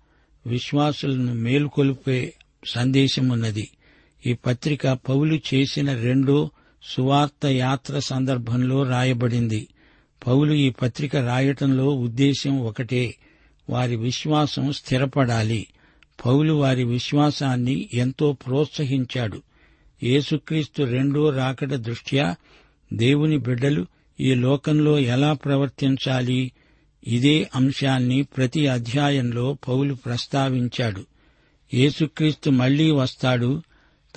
విశ్వాసులను 0.46 1.35
మేలుకొల్పే 1.35 2.33
సందేశమున్నది. 2.66 3.68
ఈ 4.26 4.33
పత్రిక 4.33 4.88
పౌలు 4.88 5.40
చేసిన 5.54 5.94
రెండో 5.94 6.50
సువార్త 6.83 7.46
యాత్ర 7.46 7.98
సందర్భంలో 7.98 8.83
రాయబడింది. 8.83 9.68
పౌలు 10.26 10.52
ఈ 10.52 10.70
పత్రిక 10.70 11.16
రాయటంలో 11.16 11.94
ఉద్దేశ్యం 11.94 12.61
ఒకటే. 12.61 13.14
వారి 13.70 13.96
విశ్వాసం 13.96 14.72
స్థిరపడాలి. 14.72 15.66
పౌలు 16.26 16.52
వారి 16.52 16.85
విశ్వాసాన్ని 16.85 17.88
ఎంతో 17.94 18.33
ప్రోత్సహించాడు. 18.33 19.42
యేసుక్రీస్తు 20.02 20.83
రెండో 20.83 21.31
రాకడ 21.31 21.74
దృష్ట్యా 21.74 22.37
దేవుని 22.92 23.38
బిడ్డలు 23.38 23.87
ఈ 24.20 24.35
లోకంలో 24.35 24.98
ఎలా 24.98 25.33
ప్రవర్తించాలి? 25.33 26.52
ఇదే 27.07 27.48
అంశాన్ని 27.54 28.22
ప్రతి 28.22 28.66
అధ్యాయంలో 28.66 29.59
పౌలు 29.68 29.94
ప్రస్తావించాడు. 29.94 31.04
యేసుక్రీస్తు 31.74 32.50
మళ్ళీ 32.50 32.90
వస్తాడు. 32.90 33.62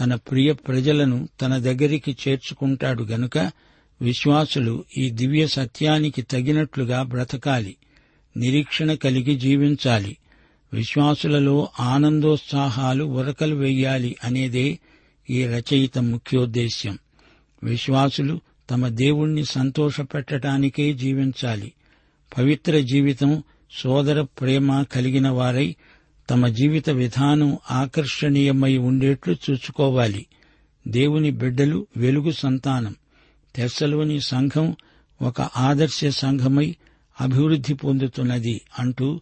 తన 0.02 0.16
ప్రియ 0.16 0.54
ప్రజలను 0.54 1.30
తన 1.42 1.58
దగ్గరికి 1.58 2.18
చేర్చుకుంటాడు 2.28 3.04
గనుక 3.04 3.38
విశ్వాసులు 4.02 4.86
ఈ 4.98 5.10
దివ్య 5.10 5.48
సత్యానికి 5.48 6.22
తగినట్లుగా 6.22 7.04
బ్రతకాలి 7.04 7.76
నిరీక్షణ 8.38 8.94
కలిగి 8.94 9.36
జీవించాలి 9.36 10.18
విశ్వాసులలో 10.74 11.70
ఆనందోత్సాహాలు 11.80 13.04
ఉరకలు 13.04 13.56
వెయ్యాలి 13.56 14.16
అనేదే 14.24 14.80
ఈ 15.30 15.46
రచయిత 15.46 15.98
ముఖ్యోద్దేశ్యం. 15.98 17.00
విశ్వాసులు 17.64 18.40
తమ 18.70 18.88
దేవుణ్ణి 18.88 19.46
సంతోషపెట్టడానికే 19.46 20.94
జీవించాలి. 20.94 21.72
పవిత్ర 22.38 22.80
జీవితం 22.80 23.44
సోదర 23.72 24.22
ప్రేమ 24.22 24.84
కలిగిన 24.84 25.30
వారై 25.30 25.76
తమ 26.32 26.48
జీవిత 26.48 26.90
విధానం 26.90 27.58
ఆకర్షణీయమై 27.72 28.78
ఉండేట్లు 28.78 29.36
చూసుకోవాలి 29.52 30.26
దేవుని 30.88 31.32
బిడ్డలు 31.32 31.88
వెలుగు 31.98 32.32
సంతానం. 32.32 32.96
తెస్సలోని 33.56 34.22
సంఘం 34.22 34.76
ఒక 35.22 35.42
ఆదర్శ 35.42 36.06
సంఘమై 36.06 36.76
అభివృద్ధి 37.22 37.74
పొందుతున్నది 37.74 38.62
అంటూ 38.80 39.22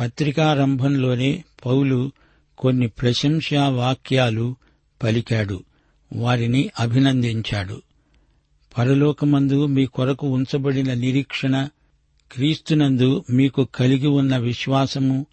పత్రికారంభంలోనే 0.00 1.44
పౌలు 1.66 2.12
కొన్ని 2.58 2.88
ప్రశంసా 2.88 3.68
వాక్యాలు 3.68 4.56
పలికాడు. 5.02 5.64
వారిని 6.16 6.70
అభినందించాడు. 6.80 7.82
పరలోకమందు 8.78 9.66
మీ 9.66 9.86
కొరకు 9.86 10.26
ఉంచబడిన 10.26 10.94
నిరీక్షణ 10.94 11.68
క్రీస్తునందు 12.32 13.24
మీకు 13.30 13.68
కలిగి 13.74 14.06
ఉన్న 14.06 14.36
విశ్వాసము 14.36 15.26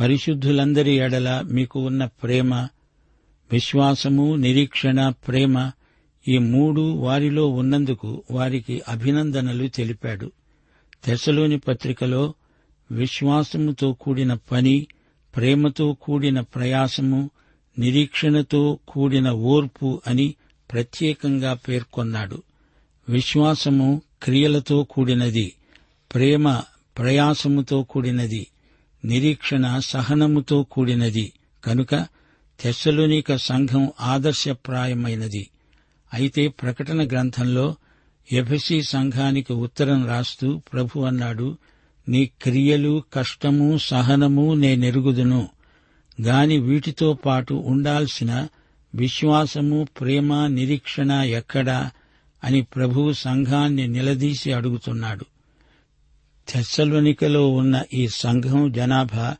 పరిశుద్ధులందరి 0.00 0.92
ఎడల 0.92 1.44
మీకు 1.50 1.80
ఉన్న 1.80 2.04
ప్రేమ 2.04 2.54
విశ్వాసము 3.52 4.36
నిరీక్షణ 4.36 5.08
ప్రేమ 5.08 5.70
ఈ 6.28 6.38
మూడు 6.38 6.80
వారిలో 6.80 7.46
ఉన్నందుకు 7.46 8.22
వారికి 8.30 8.82
అభినందనలు 8.88 9.68
తెలిపాడు. 9.68 10.32
దశలోని 11.08 11.58
పత్రికలో 11.58 12.34
విశ్వాసముతో 12.90 13.92
కూడిన 13.92 14.34
పని 14.34 14.86
ప్రేమతో 15.36 15.92
కూడిన 15.92 16.40
ప్రయాసము 16.40 17.30
నిరీక్షణతో 17.78 18.78
కూడిన 18.88 19.30
ఓర్పు 19.30 20.02
అని 20.06 20.34
ప్రత్యేకంగా 20.72 21.54
పేర్కొన్నాడు. 21.54 22.42
విశ్వాసము 23.08 24.02
క్రియలతో 24.22 24.82
కూడినది 24.82 25.52
ప్రేమ 26.14 26.60
ప్రయాసముతో 26.98 27.82
కూడినది 27.82 28.46
నిరీక్షణ 29.04 29.78
సహనముతో 29.78 30.62
కూడినది. 30.62 31.32
కనుక 31.64 31.94
తెస్సలోనిక 32.60 33.36
సంఘం 33.36 33.92
ఆదర్శప్రాయమైనది. 34.00 35.50
అయితే 36.14 36.48
ప్రకటన 36.48 37.06
గ్రంథంలో 37.06 37.74
ఎఫెసి 38.32 38.82
సంఘానికి 38.82 39.52
ఉత్తరం 39.52 40.06
రాస్తూ 40.06 40.62
ప్రభు 40.72 41.00
అన్నాడు 41.00 41.58
నీ 42.08 42.30
క్రియలు 42.42 43.02
కష్టము 43.12 43.78
సహనము 43.78 44.54
నేనెరుగుదును 44.54 45.48
గాని 46.22 46.58
వీటితో 46.58 47.12
పాటు 47.12 47.54
ఉండాల్సిన 47.54 48.48
విశ్వాసము 48.94 49.86
ప్రేమ 50.00 50.46
నిరీక్షణ 50.46 51.12
ఎక్కడా? 51.12 51.90
అని 52.44 52.62
ప్రభువు 52.62 53.12
సంఘాన్ని 53.12 53.88
నిలదీసి 53.88 54.52
అడుగుతున్నాడు. 54.52 55.24
తెస్సలోనికలో 56.50 57.48
ఉన్న 57.48 57.84
ఈ 57.94 58.08
సంఘం 58.08 58.72
జనాభా 58.72 59.36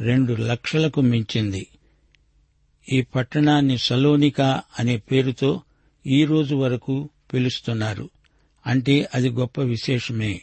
రెండు 0.00 0.34
లక్షలకు 0.34 1.00
మించింది. 1.00 1.66
ఈ 2.92 3.02
పట్టణాన్ని 3.02 3.78
సలోనిక 3.78 4.40
అనే 4.78 4.96
పేరుతో 4.96 5.60
ఈ 6.06 6.24
రోజు 6.24 6.54
వరకు 6.54 7.08
పిలుస్తున్నారు. 7.34 8.10
అంటే 8.66 9.08
అది 9.14 9.30
గొప్ప 9.30 9.60
విశేషమే. 9.60 10.42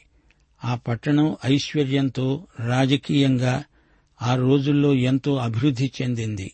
ఆ 0.65 0.75
పట్టణం 0.75 1.35
ఐశ్వర్యంతో 1.45 2.45
రాజకీయంగా 2.59 3.63
ఆ 4.21 4.35
రోజుల్లో 4.35 4.93
ఎంతో 4.93 5.35
అభివృద్ధి 5.35 5.91
చెందింది. 6.01 6.53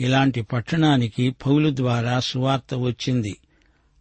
ఇలాంటి 0.00 0.42
పట్టణానికి 0.42 1.30
పౌలు 1.30 1.76
ద్వారా 1.76 2.20
సువార్త 2.20 2.74
వచ్చింది. 2.74 3.36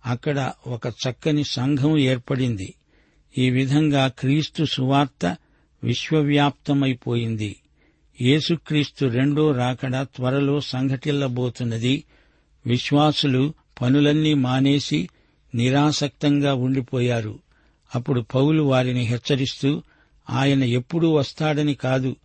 అక్కడ 0.05 0.53
ఒక 0.67 0.87
చక్కని 0.87 1.43
సంఘం 1.43 1.97
ఏర్పడింది. 1.97 2.73
ఈ 3.37 3.49
విధంగా 3.49 4.07
క్రీస్తు 4.07 4.63
సువార్త 4.63 5.37
విశ్వవ్యాప్తమైపోయింది. 5.83 7.55
యేసుక్రీస్తు 8.21 9.05
రెండో 9.05 9.51
రాకడ 9.51 10.01
త్వరలో 10.01 10.59
సంఘటిల్లబోతున్నది. 10.59 12.03
విశ్వాసులు 12.65 13.53
పనులన్నీ 13.81 14.33
మానేసి 14.33 15.09
నిరాసక్తంగా 15.55 16.53
ఉండిపోయారు. 16.53 17.39
అప్పుడు 17.95 18.21
పౌలు 18.21 18.63
వారిని 18.63 19.01
హెచ్చరిస్తూ 19.01 19.83
ఆయన 20.29 20.63
ఎప్పుడూ 20.63 21.11
వస్తాడని 21.11 21.73
కాదు 21.73 22.15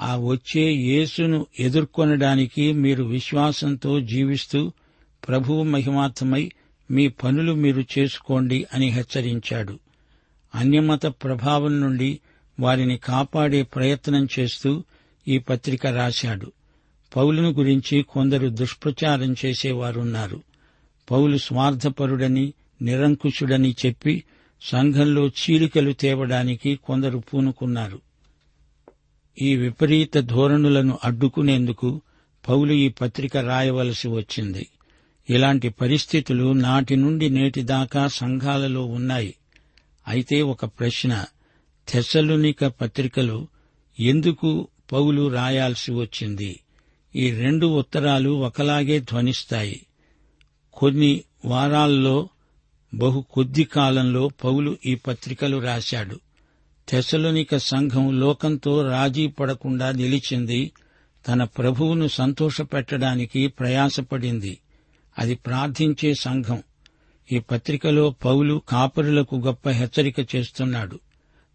ఆ 0.00 0.16
వచ్చే 0.16 0.62
యేసును 0.62 1.46
ఎదుర్కొనడానికి 1.60 2.72
మీరు 2.72 3.04
విశ్వాసంతో 3.04 4.00
జీవిస్తూ 4.00 4.72
ప్రభువు 5.28 5.62
మహిమార్థమై 5.62 6.50
మీ 6.90 7.08
పనులు 7.08 7.52
మీరు 7.52 7.84
చేసుకోండి 7.98 8.66
అని 8.74 8.88
హెచ్చరించాడు. 8.88 9.78
అన్యమత 10.54 11.06
ప్రభావం 11.06 11.80
నుండి 11.80 12.20
వారిని 12.60 12.96
కాపాడే 12.96 13.62
ప్రయత్నం 13.62 14.28
చేస్తూ 14.38 14.84
ఈ 15.28 15.38
పత్రిక 15.38 15.86
రాశాడు. 15.86 16.52
పౌలును 17.16 17.50
గురించి 17.50 18.02
కొందరు 18.02 18.48
దుష్ప్రచారం 18.48 19.34
చేసేవారున్నారు. 19.44 20.42
పౌలు 21.10 21.38
స్వార్థపరుడని 21.38 22.52
నిరంకుశుడని 22.82 23.76
చెప్పి 23.86 24.24
సంఘంలో 24.62 25.28
చీలికలు 25.28 25.92
తేవడానికి 25.92 26.74
కొందరు 26.74 27.18
పూనుకున్నారు. 27.18 28.00
ఈ 29.42 29.56
విపరీత 29.56 30.18
ధోరణులను 30.18 30.98
అడ్డుకునేందుకు 31.04 32.00
పౌలు 32.48 32.72
ఈ 32.72 32.88
పత్రిక 32.88 33.36
రాయవలసి 33.36 34.08
వచ్చింది. 34.08 34.66
ఇలాంటి 35.30 35.68
పరిస్థితులు 35.68 36.52
నాటి 36.52 36.96
నుండి 36.96 37.30
నేటి 37.30 37.62
దాకా 37.62 38.08
సంఘాలలో 38.08 38.86
ఉన్నాయి. 38.86 39.34
అయితే 40.08 40.42
ఒక 40.42 40.64
ప్రశ్న. 40.64 41.24
థెసలునిక 41.88 42.64
పత్రికలు 42.64 43.48
ఎందుకు 44.00 44.68
పౌలు 44.92 45.28
రాయాల్సి 45.28 45.92
వచ్చింది? 45.92 46.60
ఈ 47.16 47.30
రెండు 47.30 47.66
ఉత్తరాలు 47.66 48.30
ఒకలాగే 48.30 49.00
ధ్వనిస్తాయి. 49.00 49.86
కొన్ని 50.74 51.24
వారాల్లో 51.44 52.28
బహు 52.94 53.24
కొద్ది 53.30 53.64
కాలంలో 53.64 54.28
పౌలు 54.28 54.76
ఈ 54.86 54.94
పత్రికలు 54.94 55.56
రాశాడు. 55.56 56.20
తెసలునిక 56.88 57.56
సంఘం 57.56 58.20
లోకంతో 58.20 58.88
రాజీ 58.88 59.26
పడకుండా 59.26 59.90
నిలిచింది. 59.90 60.72
తన 61.28 61.44
ప్రభువును 61.44 62.08
సంతోషపెట్టడానికి 62.08 63.46
ప్రయాసపడింది. 63.46 64.58
అది 65.18 65.34
ప్రార్థించే 65.34 66.14
సంఘం. 66.14 66.62
ఈ 67.32 67.38
పత్రికలో 67.38 68.14
పౌలు 68.24 68.62
కాపరులకు 68.68 69.36
గొప్ప 69.36 69.68
హెచ్చరిక 69.68 70.36
చేస్తున్నాడు. 70.36 71.00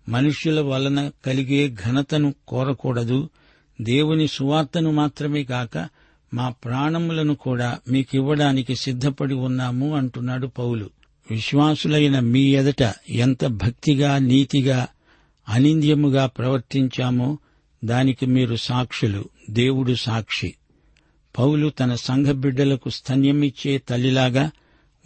మనుష్యుల 0.10 0.60
వలన 0.60 1.12
కలిగే 1.26 1.76
ఘనతను 1.86 2.34
కోరకూడదు. 2.48 3.30
దేవుని 3.82 4.28
సువార్తను 4.28 4.92
మాత్రమే 4.92 5.44
కాక 5.44 5.90
మా 6.34 6.50
ప్రాణములను 6.50 7.36
కూడా 7.36 7.80
మీకివ్వడానికి 7.90 8.76
సిద్ధపడి 8.76 9.34
ఉన్నాము 9.34 9.96
అంటున్నాడు 9.96 10.48
పౌలు. 10.48 10.90
విశ్వాసులైన 11.32 12.20
మీ 12.20 12.56
ఎదట 12.56 12.94
ఎంత 13.10 13.46
భక్తిగా 13.46 14.18
నీతిగా 14.18 14.88
అనింద్యముగా 15.50 16.26
ప్రవర్తించామో 16.26 17.38
దానికి 17.86 18.26
మీరు 18.26 18.56
సాక్షులు. 18.56 19.26
దేవుడు 19.50 19.94
సాక్షి. 19.94 20.56
పౌలు 21.40 21.70
తన 21.70 21.96
సంఘ 21.96 22.28
బిడ్డలకు 22.28 22.90
స్తన్యమిచ్చే 22.90 23.78
తల్లిలాగా 23.78 24.52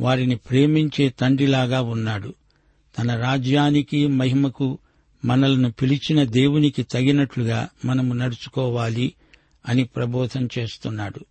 వారిని 0.02 0.36
ప్రేమించే 0.36 1.10
తండ్రిలాగా 1.10 1.82
ఉన్నాడు. 1.82 2.34
తన 3.00 3.16
రాజ్యానికి 3.16 4.08
మహిమకు 4.08 4.80
మనల్ని 5.26 5.72
పిలిచిన 5.72 6.24
దేవునికి 6.24 6.84
తగినట్లుగా 6.84 7.70
మనము 7.86 8.14
నడుచుకోవాలి 8.14 9.14
అని 9.70 9.84
ప్రబోధం 9.84 10.50
చేస్తున్నాడు. 10.60 11.26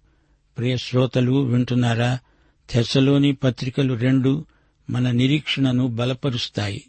ప్రియ 0.58 0.76
శ్రోతలు 0.76 1.32
వింటున్నారా? 1.32 2.18
తెసలోని 2.70 3.32
పత్రికలు 3.32 3.94
రెండు 3.94 4.44
మన 4.90 5.10
నిరీక్షణను 5.10 5.86
బలపరుస్తాయి. 5.86 6.84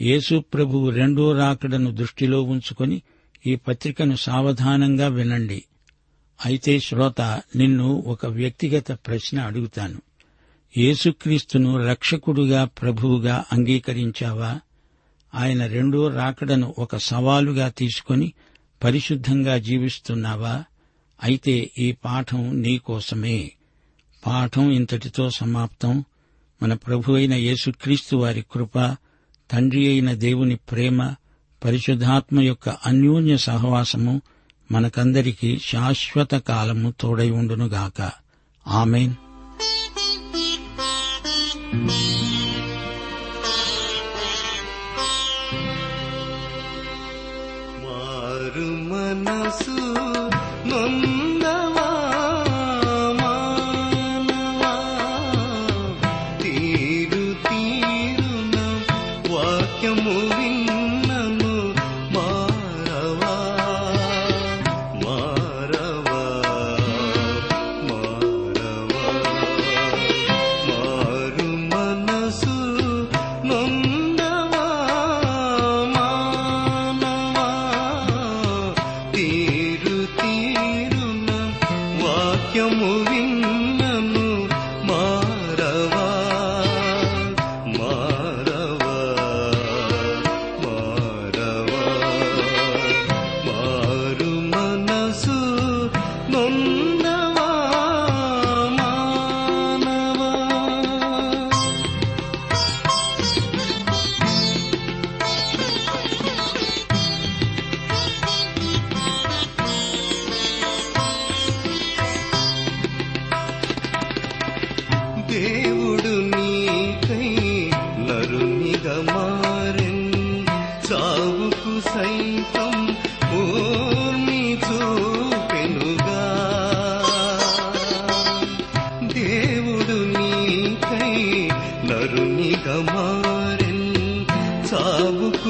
యేసు 0.00 0.44
ప్రభువు 0.54 0.90
రెండో 0.90 1.32
రాకడను 1.32 1.90
దృష్టిలో 1.90 2.42
ఉంచుకొని 2.42 3.02
ఈ 3.46 3.56
పత్రికను 3.56 4.16
సావధానంగా 4.16 5.08
వినండి. 5.08 5.64
అయితే 6.44 6.80
శ్రోత 6.80 7.20
నిన్ను 7.56 8.04
ఒక 8.06 8.26
వ్యక్తిగత 8.26 8.92
ప్రశ్న 8.92 9.40
అడుగుతాను. 9.40 10.09
యేసుక్రీస్తును 10.78 11.86
రక్షకుడుగా 11.86 12.64
ప్రభువుగా 12.64 13.44
అంగీకరించావా? 13.52 14.60
ఆయన 15.34 15.66
రెండో 15.66 16.08
రాకడను 16.08 16.74
ఒక 16.78 16.96
సవాలుగా 16.96 17.68
తీసుకొని 17.68 18.32
పరిశుద్ధంగా 18.84 19.58
జీవిస్తున్నావా? 19.58 20.64
అయితే 21.22 21.70
ఈ 21.78 21.92
పాఠం 21.92 22.62
నీకోసమే 22.62 23.52
పాఠం 24.26 24.70
ఇంతటితో 24.70 25.30
సమాప్తం. 25.30 26.04
మన 26.62 26.74
ప్రభు 26.74 27.12
అయిన 27.12 27.34
యేసుక్రీస్తు 27.34 28.16
వారి 28.16 28.44
కృప 28.52 28.96
తండ్రి 29.50 29.88
అయిన 29.88 30.12
దేవుని 30.12 30.56
ప్రేమ 30.56 31.14
పరిశుద్ధాత్మ 31.64 32.40
యొక్క 32.40 32.68
అన్యోన్య 32.68 33.36
సహవాసము 33.36 34.22
మనకందరికీ 34.72 35.58
శాశ్వత 35.58 36.30
కాలము 36.30 36.94
తోడై 37.00 37.30
ఉండునుగాక. 37.30 38.12
ఆమెన్. 38.68 39.14
మారు 41.72 42.29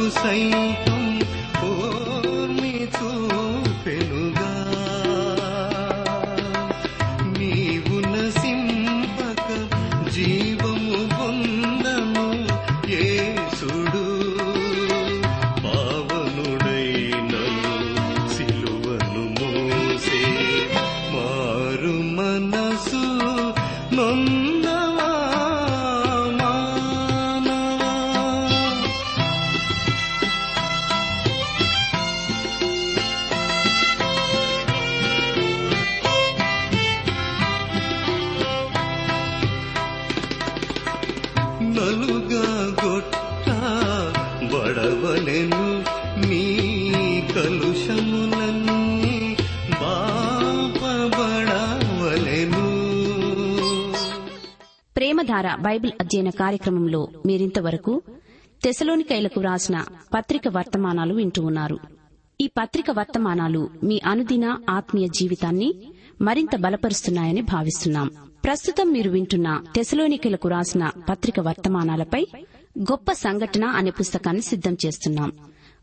చావుకు 0.00 0.10
సైతం 0.16 1.02
ఓర్మి 1.68 2.74
చూపెనుగా 2.96 4.52
వార 55.40 55.56
బైబిల్ 55.56 55.92
అధ్యయన 56.00 56.30
కార్యక్రమంలో 56.30 57.08
మీరింతవరకు 57.26 58.02
తెసలోనికైలకు 58.64 59.40
వ్రాసిన 59.40 59.84
పత్రిక 60.14 60.42
వర్తమానాలు 60.48 61.14
వింటూ 61.14 61.42
ఉన్నారు. 61.42 61.78
ఈ 62.40 62.46
పత్రిక 62.46 62.90
వర్తమానాలు 62.90 63.70
మీ 63.84 64.00
అనుదిన 64.06 64.56
ఆత్మీయ 64.70 65.08
జీవితాన్ని 65.08 65.74
మరింత 66.22 66.56
బలపరుస్తున్నాయని 66.56 67.40
భావిస్తున్నాం. 67.40 68.10
ప్రస్తుతం 68.44 68.92
మీరు 68.92 69.10
వింటున్న 69.10 69.64
తెసలోనికలకు 69.76 70.48
రాసిన 70.48 70.90
పత్రిక 71.08 71.40
వర్తమానాలపై 71.40 72.26
గొప్ప 72.78 73.12
సంఘటన 73.12 73.64
అనే 73.64 73.90
పుస్తకాన్ని 73.90 74.42
సిద్దం 74.42 74.76
చేస్తున్నాం. 74.86 75.32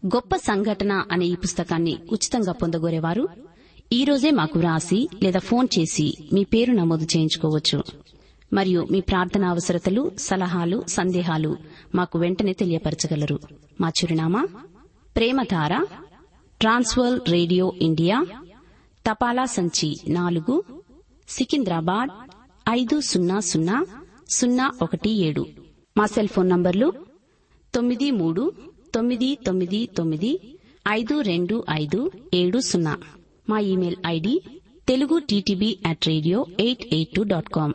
గొప్ప 0.05 0.35
సంఘటన 0.35 1.03
అనే 1.11 1.25
ఈ 1.25 1.35
పుస్తకాన్ని 1.35 1.97
ఉచితంగా 2.11 2.51
పొందగోరేవారు 2.51 3.27
ఈ 3.93 4.03
రోజే 4.03 4.31
మాకు 4.31 4.59
వ్రాసి 4.59 5.09
లేదా 5.23 5.39
ఫోన్ 5.39 5.67
చేసి 5.79 6.29
మీ 6.33 6.43
పేరు 6.43 6.71
నమోదు 6.71 7.03
చేయించుకోవచ్చు. 7.03 8.06
మరియు 8.53 8.87
మీ 8.91 8.99
ప్రార్థన 8.99 9.45
అవసరతలు 9.45 10.11
సలహాలు 10.19 10.83
సందేహాలు 10.87 11.57
మాకు 11.95 12.19
వెంటనే 12.19 12.53
తెలియపరచగలరు. 12.53 13.39
మా 13.81 13.89
చిరునామా 13.89 14.47
ప్రేమధార 15.15 15.85
ట్రాన్స్వర్ 16.61 17.29
రేడియో 17.29 17.73
ఇండియా 17.81 18.25
తపాలా 19.05 19.45
సంచి 19.45 19.99
నాలుగు 20.07 20.63
సికింద్రాబాద్ 21.27 22.09
ఐదు 22.69 22.99
సున్నా 22.99 23.39
సున్నా 23.39 23.85
సున్నా 24.29 24.71
ఒకటి 24.81 25.09
ఏడు. 25.09 25.45
మా 25.97 26.05
సెల్ 26.05 26.27
ఫోన్ 26.27 26.49
నంబర్లు 26.49 26.93
తొమ్మిది 27.75 28.11
మూడు 28.11 28.51
తొమ్మిది 28.95 29.37
తొమ్మిది 29.45 29.89
తొమ్మిది 29.97 30.57
ఐదు 30.89 31.21
రెండు 31.21 31.63
ఐదు 31.71 32.11
ఏడు 32.33 32.59
సున్నా. 32.59 32.97
మా 33.49 33.59
email 33.59 33.95
ID 34.07 34.41
Telugu 34.87 35.19
TTB 35.19 35.79
at 35.85 36.07
radio 36.07 36.45
eight 36.59 36.93
eight 36.93 37.15
two 37.15 37.23
dot 37.23 37.49
com. 37.49 37.73